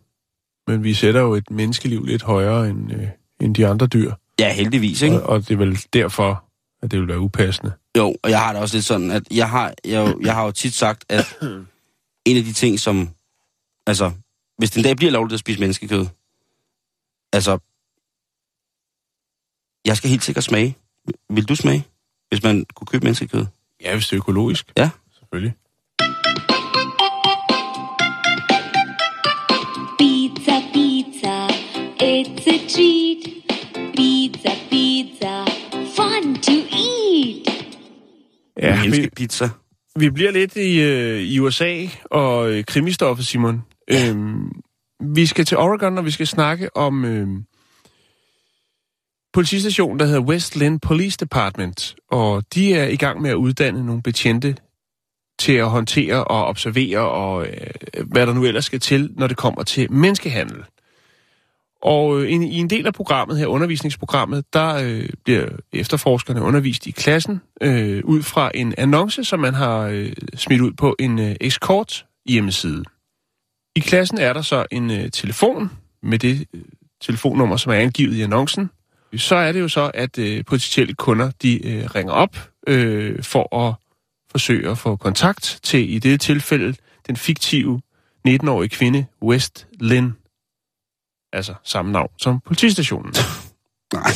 [0.67, 3.09] men vi sætter jo et menneskeliv lidt højere end, øh,
[3.41, 4.13] end de andre dyr.
[4.41, 5.23] Ja, heldigvis, ikke?
[5.23, 6.48] Og, og det er vel derfor,
[6.83, 7.73] at det vil være upassende.
[7.97, 10.51] Jo, og jeg har det også lidt sådan, at jeg har, jeg, jeg har jo
[10.51, 11.39] tit sagt, at
[12.25, 13.09] en af de ting, som...
[13.87, 14.13] Altså,
[14.59, 16.07] hvis den dag bliver lovligt at spise menneskekød,
[17.33, 17.59] altså...
[19.85, 20.77] Jeg skal helt sikkert smage.
[21.31, 21.85] Vil du smage,
[22.29, 23.47] hvis man kunne købe menneskekød?
[23.81, 24.73] Ja, hvis det er økologisk.
[24.77, 24.91] Ja.
[25.19, 25.55] Selvfølgelig.
[29.99, 31.47] Pizza, pizza,
[32.01, 33.38] it's a treat.
[38.63, 39.49] Ja, vi, Menneskepizza.
[39.99, 43.63] vi bliver lidt i, øh, i USA og øh, krimistoffet, Simon.
[43.91, 44.11] Ja.
[44.11, 44.51] Øhm,
[45.01, 47.29] vi skal til Oregon, og vi skal snakke om øh,
[49.33, 51.97] politistationen, der hedder West Lynn Police Department.
[52.11, 54.57] Og de er i gang med at uddanne nogle betjente
[55.39, 59.37] til at håndtere og observere, og øh, hvad der nu ellers skal til, når det
[59.37, 60.65] kommer til menneskehandel.
[61.83, 66.87] Og øh, i, i en del af programmet her, undervisningsprogrammet, der øh, bliver efterforskerne undervist
[66.87, 71.19] i klassen øh, ud fra en annonce, som man har øh, smidt ud på en
[71.19, 72.85] øh, escort hjemmeside.
[73.77, 75.71] I klassen er der så en øh, telefon
[76.03, 76.61] med det øh,
[77.01, 78.71] telefonnummer, som er angivet i annoncen.
[79.17, 83.57] Så er det jo så, at øh, potentielle kunder de øh, ringer op øh, for
[83.57, 83.75] at
[84.31, 86.75] forsøge at få kontakt til, i det tilfælde,
[87.07, 87.81] den fiktive
[88.29, 90.18] 19-årige kvinde West Lynn.
[91.33, 93.15] Altså samme navn som politistationen.
[93.95, 94.11] Nej.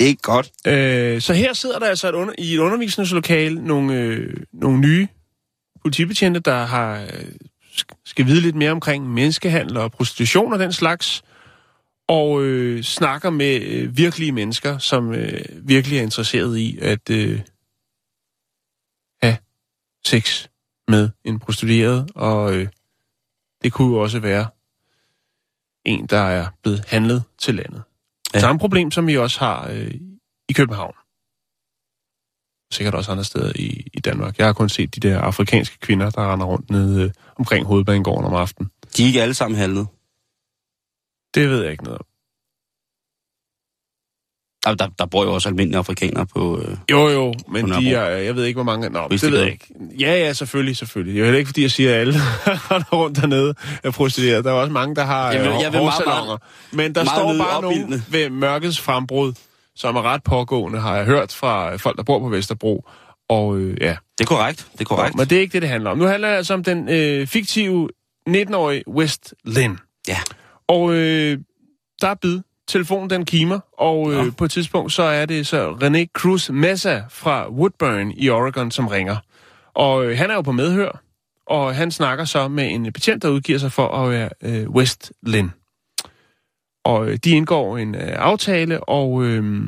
[0.00, 0.50] Ikke godt.
[0.66, 5.08] Øh, så her sidder der altså et under, i et undervisningslokale nogle, øh, nogle nye
[5.82, 7.32] politibetjente, der har øh,
[7.62, 11.22] sk- skal vide lidt mere omkring menneskehandel og prostitution og den slags,
[12.08, 17.40] og øh, snakker med øh, virkelige mennesker, som øh, virkelig er interesseret i at øh,
[19.22, 19.36] have
[20.06, 20.46] sex
[20.88, 22.68] med en prostitueret, og øh,
[23.62, 24.46] det kunne jo også være
[25.88, 27.82] en, der er blevet handlet til landet.
[28.34, 28.40] Ja.
[28.40, 29.94] Samme problem, som vi også har øh,
[30.48, 30.94] i København.
[32.72, 34.38] Sikkert også andre steder i, i Danmark.
[34.38, 38.24] Jeg har kun set de der afrikanske kvinder, der render rundt nede øh, omkring hovedbanegården
[38.24, 38.70] om aftenen.
[38.96, 39.86] De er ikke alle sammen handlet.
[41.34, 42.06] Det ved jeg ikke noget om.
[44.68, 46.60] Der, der, der bor jo også almindelige afrikanere på...
[46.60, 47.88] Øh, Jo, jo, men de Nørrebro.
[47.88, 48.88] er, jeg ved ikke, hvor mange...
[48.88, 49.36] Nå, det Østergade.
[49.40, 49.66] ved jeg ikke.
[50.00, 51.14] Ja, ja, selvfølgelig, selvfølgelig.
[51.14, 52.12] Det er jo heller ikke, fordi jeg siger, at alle
[52.68, 53.54] der rundt dernede
[53.84, 54.44] er prostitueret.
[54.44, 56.36] Der er også mange, der har Jeg vil- øh, jeg vil meget, hårsalonger.
[56.72, 58.02] Men der meget står bare nogen opildne.
[58.10, 59.32] ved mørkets frembrud,
[59.76, 62.84] som er ret pågående, har jeg hørt fra folk, der bor på Vesterbro.
[63.28, 64.66] Og øh, ja, det er korrekt.
[64.72, 65.16] Det er korrekt.
[65.16, 65.98] men det er ikke det, det handler om.
[65.98, 67.88] Nu handler det altså om den øh, fiktive
[68.28, 69.78] 19-årige West Lynn.
[70.08, 70.16] Ja.
[70.68, 71.38] Og øh,
[72.00, 72.38] der er bid.
[72.68, 74.30] Telefonen den kimer, og øh, Nå.
[74.30, 78.88] på et tidspunkt så er det så René Cruz Mesa fra Woodburn i Oregon, som
[78.88, 79.16] ringer.
[79.74, 81.02] Og øh, han er jo på medhør,
[81.46, 85.12] og han snakker så med en betjent, der udgiver sig for at være øh, West
[85.22, 85.52] Lynn.
[86.84, 89.62] Og øh, de indgår en øh, aftale, og øh,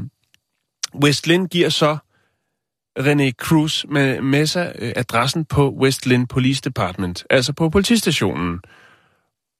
[1.02, 1.96] West Lynn giver så
[2.98, 8.60] René Cruz med Mesa øh, adressen på West Lynn Police Department, altså på politistationen.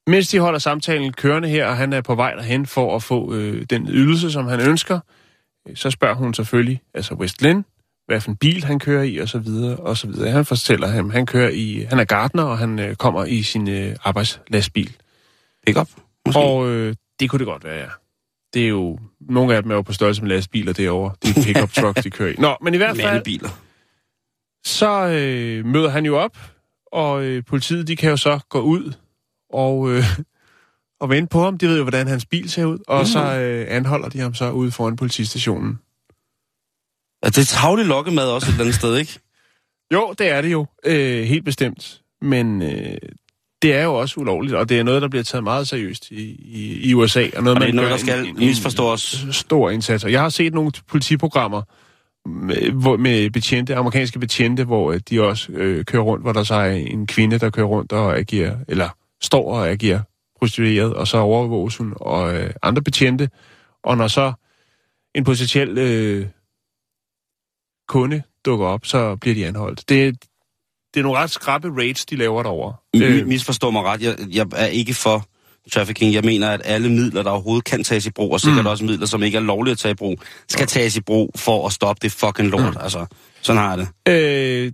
[0.07, 3.35] Mens de holder samtalen kørende her, og han er på vej derhen for at få
[3.35, 5.01] øh, den ydelse, som han ønsker,
[5.69, 7.65] øh, så spørger hun selvfølgelig, altså West Lynn,
[8.07, 10.31] hvad for en bil han kører i, og så videre, og så videre.
[10.31, 13.69] Han fortæller ham, han kører i, han er gartner, og han øh, kommer i sin
[13.69, 14.97] øh, arbejdslastbil.
[15.67, 15.89] Pick up,
[16.27, 16.41] måske.
[16.41, 17.89] Og øh, det kunne det godt være, ja.
[18.55, 21.15] Det er jo, nogle af dem er jo på størrelse med lastbiler derovre.
[21.23, 22.35] De pickup trucks, de kører i.
[22.39, 23.49] Nå, men i hvert fald, biler.
[24.65, 26.39] så øh, møder han jo op,
[26.93, 28.93] og øh, politiet, de kan jo så gå ud
[29.53, 30.05] og, øh,
[31.01, 31.59] og vente på ham.
[31.59, 34.51] De ved jo, hvordan hans bil ser ud, og så øh, anholder de ham så
[34.51, 35.79] ude foran politistationen.
[37.23, 39.19] Altså, det er tavlig lokkemad også et eller andet sted, ikke?
[39.95, 40.67] Jo, det er det jo.
[40.87, 42.01] Øh, helt bestemt.
[42.23, 42.97] Men øh,
[43.63, 46.23] det er jo også ulovligt, og det er noget, der bliver taget meget seriøst i,
[46.45, 47.27] i, i USA.
[47.37, 49.27] Og, noget, Og det er man noget, der skal en- en- misforstås.
[49.31, 50.05] Stor indsats.
[50.05, 51.63] Og jeg har set nogle politiprogrammer
[52.29, 56.43] med, hvor, med betjente, amerikanske betjente, hvor øh, de også øh, kører rundt, hvor der
[56.43, 58.89] så er en kvinde, der kører rundt og agerer, eller
[59.23, 60.01] står og agerer
[60.39, 63.29] prostitueret, og så overvåges hun og øh, andre betjente.
[63.85, 64.33] Og når så
[65.15, 66.27] en potentiel øh,
[67.89, 69.89] kunde dukker op, så bliver de anholdt.
[69.89, 70.25] Det,
[70.95, 72.75] det er nogle ret skrappe raids, de laver derovre.
[72.97, 73.27] Øh.
[73.27, 75.27] Misforstå mig ret, jeg, jeg er ikke for
[75.73, 76.15] trafficking.
[76.15, 78.71] Jeg mener, at alle midler, der overhovedet kan tages i brug, og sikkert mm.
[78.71, 80.19] også midler, som ikke er lovlige at tage i brug,
[80.49, 82.75] skal tages i brug for at stoppe det fucking lort.
[82.75, 82.81] Mm.
[82.81, 83.07] Altså,
[83.41, 84.13] sådan har jeg det.
[84.13, 84.73] Øh,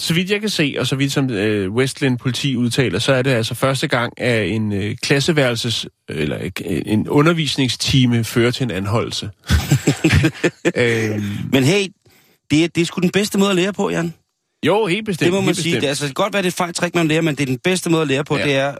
[0.00, 3.22] så vidt jeg kan se, og så vidt som øh, Westland politi udtaler, så er
[3.22, 8.70] det altså første gang, at en øh, klasseværelses, eller øh, en undervisningstime fører til en
[8.70, 9.30] anholdelse.
[10.76, 11.22] øh,
[11.52, 11.86] Men hey,
[12.50, 14.14] det er, det er sgu den bedste måde at lære på, Jan.
[14.66, 15.24] jo, helt bestemt.
[15.26, 15.80] Det må man sige.
[15.80, 17.42] Det, altså, det kan godt være, det er et fejl trick, man lærer, men det
[17.42, 18.36] er den bedste måde at lære på.
[18.36, 18.44] Ja.
[18.44, 18.74] Det er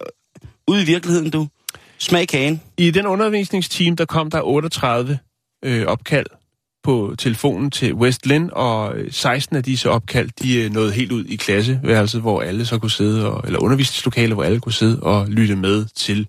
[0.68, 1.48] ude i virkeligheden, du.
[1.98, 2.60] Smag kagen.
[2.78, 5.18] I den undervisningsteam, der kom der 38
[5.64, 6.26] øh, opkald
[6.84, 11.12] på telefonen til West Lynn, og øh, 16 af disse opkald, de øh, nåede helt
[11.12, 15.00] ud i klasseværelset, hvor alle så kunne sidde, og, eller undervisningslokale, hvor alle kunne sidde
[15.02, 16.26] og lytte med til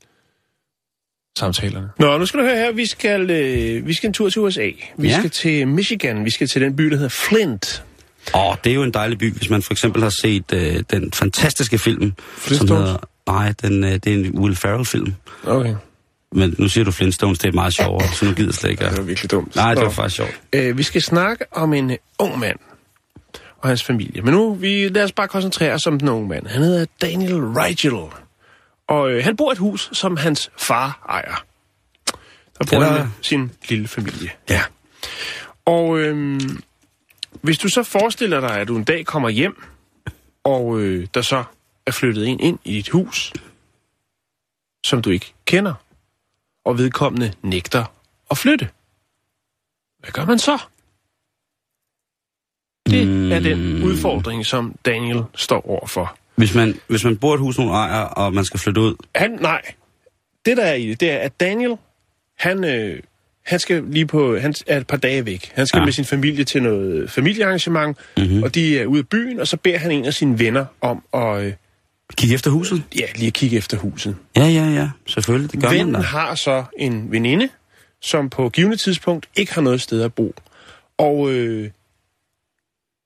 [1.38, 1.90] samtalerne.
[2.00, 4.70] Nå, nu skal du høre her, vi skal, øh, vi skal en tur til USA.
[4.98, 5.18] Vi Ja.
[5.20, 7.84] skal til Michigan, vi skal til den by, der hedder Flint.
[8.36, 11.12] Åh, det er jo en dejlig by, hvis man for eksempel har set øh, den
[11.12, 12.72] fantastiske film, som Flintstones?
[12.90, 12.98] hedder...
[13.28, 15.14] Nej, den, øh, det er en Will Ferrell-film.
[15.46, 15.76] Okay,
[16.36, 18.84] Men nu siger du Flintstones, det er meget sjovere, så nu gider jeg slet ikke.
[18.86, 19.56] det at- var virkelig dumt.
[19.56, 20.42] Nej, det var faktisk sjovt.
[20.54, 22.60] Øh, vi skal snakke om en øh, ung mand
[23.58, 24.22] og hans familie.
[24.22, 26.48] Men nu, vi, lad os bare koncentrere os om den unge mand.
[26.48, 27.94] Han hedder Daniel Rigel.
[28.88, 31.46] Og øh, han bor i et hus, som hans far ejer.
[32.60, 34.30] Der bor Det er han med sin lille familie.
[34.50, 34.62] Ja.
[35.66, 36.40] Og øh,
[37.42, 39.64] hvis du så forestiller dig, at du en dag kommer hjem,
[40.44, 41.44] og øh, der så
[41.86, 43.34] er flyttet en ind i dit hus,
[44.86, 45.74] som du ikke kender,
[46.66, 47.86] og vedkommende nægter
[48.32, 48.70] at flytte.
[50.00, 50.58] Hvad gør man så?
[52.90, 56.18] Det er den udfordring, som Daniel står overfor.
[56.36, 59.32] Hvis man, hvis man bor et hus, nogen ejer, og man skal flytte ud, Han,
[59.32, 59.62] nej,
[60.46, 61.78] det der er i det, det er, at Daniel,
[62.40, 63.00] han, øh,
[63.46, 65.52] han skal lige på, han er et par dage væk.
[65.56, 65.86] Han skal ja.
[65.86, 68.26] Med sin familie til noget familiearrangement, Mhm.
[68.28, 68.44] mm-hmm.
[68.44, 71.04] og de er ude af byen, og så beder han en af sine venner om
[71.14, 71.54] at, øh,
[72.16, 72.84] kig efter huset.
[73.00, 74.16] ja, lige at kigge efter huset.
[74.36, 76.08] Ja, ja, ja, selvfølgelig, det gør Vennen man da.
[76.08, 77.50] har så en veninde,
[78.02, 80.36] som på givende tidspunkt ikke har noget sted at bo.
[80.98, 81.70] Og øh,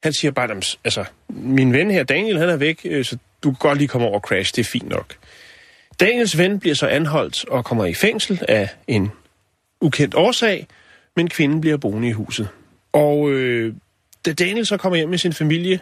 [0.04, 3.18] han siger bare, "Jamen, s- altså, min ven her, Daniel, han er væk, øh, så
[3.44, 5.16] du kan godt lige komme over og crash, det er fint nok.
[6.00, 9.12] Daniels ven bliver så anholdt og kommer i fængsel af en
[9.82, 10.68] ukendt årsag,
[11.16, 12.50] men kvinden bliver boende i huset.
[12.94, 13.74] Og øh,
[14.26, 15.80] da Daniel så kommer hjem med sin familie,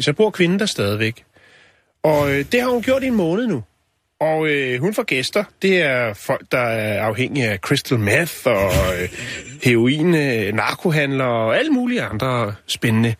[0.00, 1.24] så bor kvinden der stadigvæk.
[2.06, 3.62] Og øh, det har hun gjort i en måned nu.
[4.20, 5.44] Og øh, hun får gæster.
[5.62, 9.08] Det er folk, der er afhængige af crystal meth og øh,
[9.62, 13.14] heroin, øh, narkohandlere og alle mulige andre spændende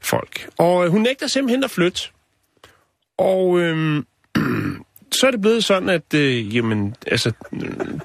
[0.00, 0.48] folk.
[0.58, 2.00] Og øh, hun nægter simpelthen at flytte.
[3.18, 4.02] Og øh,
[5.20, 7.32] så er det blevet sådan, at øh, jamen, altså,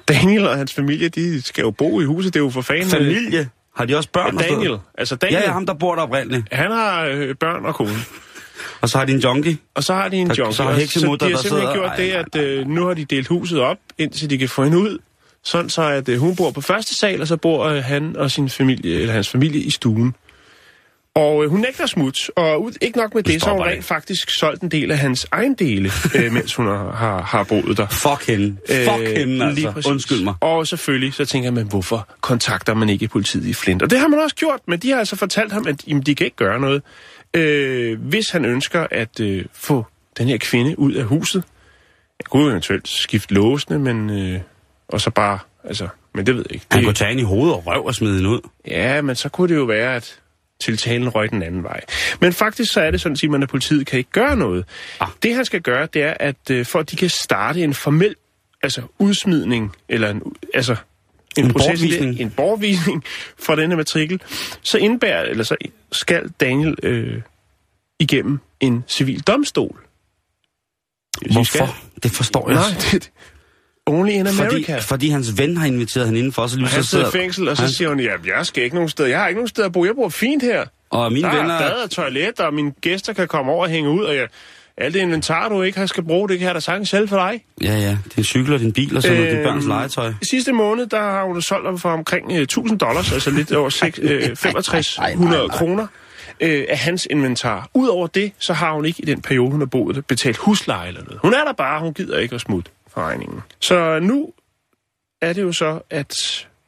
[0.08, 2.34] Daniel og hans familie, de skal jo bo i huset.
[2.34, 2.90] Det er jo for fanden...
[2.90, 3.48] Familie?
[3.76, 4.36] Har de også børn?
[4.36, 6.54] Og Daniel, altså Daniel, ja, ham der bor der oprindeligt.
[6.54, 7.90] han har øh, børn og kone.
[8.82, 9.58] Og så har de en junkie.
[9.74, 10.56] Og så har de en Så- junkie.
[10.56, 13.04] så har heksemutter, de har der simpelthen sidder- gjort det, at øh, nu har de
[13.04, 14.98] delt huset op, indtil de kan få hende ud.
[15.44, 18.30] Sådan så, at øh, hun bor på første sal, og så bor øh, han og
[18.30, 20.14] sin familie, eller hans familie i stuen.
[21.14, 23.84] Og øh, hun nægter smut, og ud, ikke nok med det, så har hun rent
[23.84, 27.86] faktisk solgt en del af hans egen dele, øh, mens hun har, har, boet der.
[27.88, 28.56] Fuck hende.
[28.66, 29.70] Fuck hende, lige altså.
[29.70, 29.90] præcis.
[29.90, 30.34] Undskyld mig.
[30.40, 33.82] Og selvfølgelig så tænker man, hvorfor kontakter man ikke politiet i Flint?
[33.82, 36.14] Og det har man også gjort, men de har altså fortalt ham, at jamen, de
[36.14, 36.82] kan ikke gøre noget.
[37.34, 39.86] Øh, hvis han ønsker at øh, få
[40.18, 41.44] den her kvinde ud af huset,
[42.18, 44.10] jeg kunne eventuelt skifte låsene, men...
[44.10, 44.40] Øh,
[44.88, 46.66] og så bare, altså, men det ved jeg ikke.
[46.70, 48.40] Han Det, kunne tage hende i hovedet og røv og smide hende ud.
[48.66, 50.21] Ja, men så kunne det jo være, at
[50.62, 51.80] tiltalen røg den anden vej.
[52.20, 54.64] Men faktisk så er det sådan, at man, at politiet kan ikke gøre noget.
[55.00, 55.08] Ah.
[55.22, 58.14] Det han skal gøre, det er, at øh, for at de kan starte en formel
[58.62, 60.22] altså udsmidning, eller en,
[60.54, 60.76] altså
[61.36, 62.20] en, En proces, bortvisning.
[62.20, 63.04] en bortvisning
[63.38, 64.20] fra denne matrikel,
[64.62, 65.56] så indbærer, eller så
[65.92, 67.22] skal Daniel øh,
[68.00, 69.80] igennem en civil domstol.
[71.32, 71.76] Hvorfor?
[72.02, 72.58] Det forstår jeg.
[72.58, 73.10] Nej, det,
[73.92, 74.78] only in fordi, America.
[74.78, 77.62] fordi hans ven har inviteret hende indenfor, så lige han sidder i fængsel, og så
[77.62, 79.06] han- siger hun, ja, jeg skal ikke nogen sted.
[79.06, 79.84] Jeg har ikke nogen sted at bo.
[79.84, 80.64] Jeg bor fint her.
[80.90, 81.54] Og mine der venner...
[81.54, 84.26] er bad og toilet, og mine gæster kan komme over og hænge ud, og jeg,
[84.76, 87.16] alt det inventar, du ikke har skal bruge, det kan jeg da sagtens selv for
[87.16, 87.44] dig.
[87.62, 87.96] Ja, ja.
[88.16, 89.30] Din cykel og din bil og sådan noget.
[89.32, 90.12] Din Øhm, børns legetøj.
[90.22, 93.52] I sidste måned, der har hun solgt dem for omkring øh, 1000 dollars, altså lidt
[93.52, 95.86] over seks- øh, 6500 kroner
[96.40, 97.68] øh, af hans inventar.
[97.74, 100.88] Udover det, så har hun ikke i den periode, hun har boet der, betalt husleje
[100.88, 101.18] eller noget.
[101.22, 103.40] Hun er der bare, hun gider ikke at smutte for regningen.
[103.60, 104.32] Så nu
[105.22, 106.14] er det jo så, at...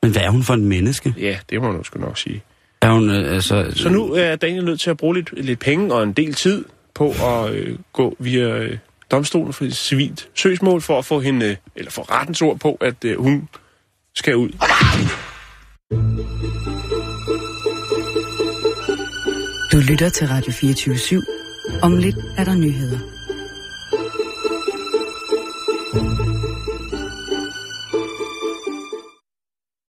[0.02, 1.14] Men hvad er hun for en menneske?
[1.18, 2.42] Ja, det må man jo sgu nok sige.
[2.82, 3.72] Er hun, øh, altså...
[3.76, 6.64] Så nu er Daniel nødt til at bruge lidt, lidt penge og en del tid
[6.94, 8.78] på at øh, gå via øh,
[9.10, 12.78] domstolen for et civilt søgsmål for at få hende, øh, eller få rettens ord på,
[12.80, 13.48] at øh, hun
[14.14, 14.50] skal ud.
[19.72, 21.80] Du lytter til Radio 24 /7.
[21.82, 23.13] Om lidt er der nyheder.
[25.94, 26.23] Thank you.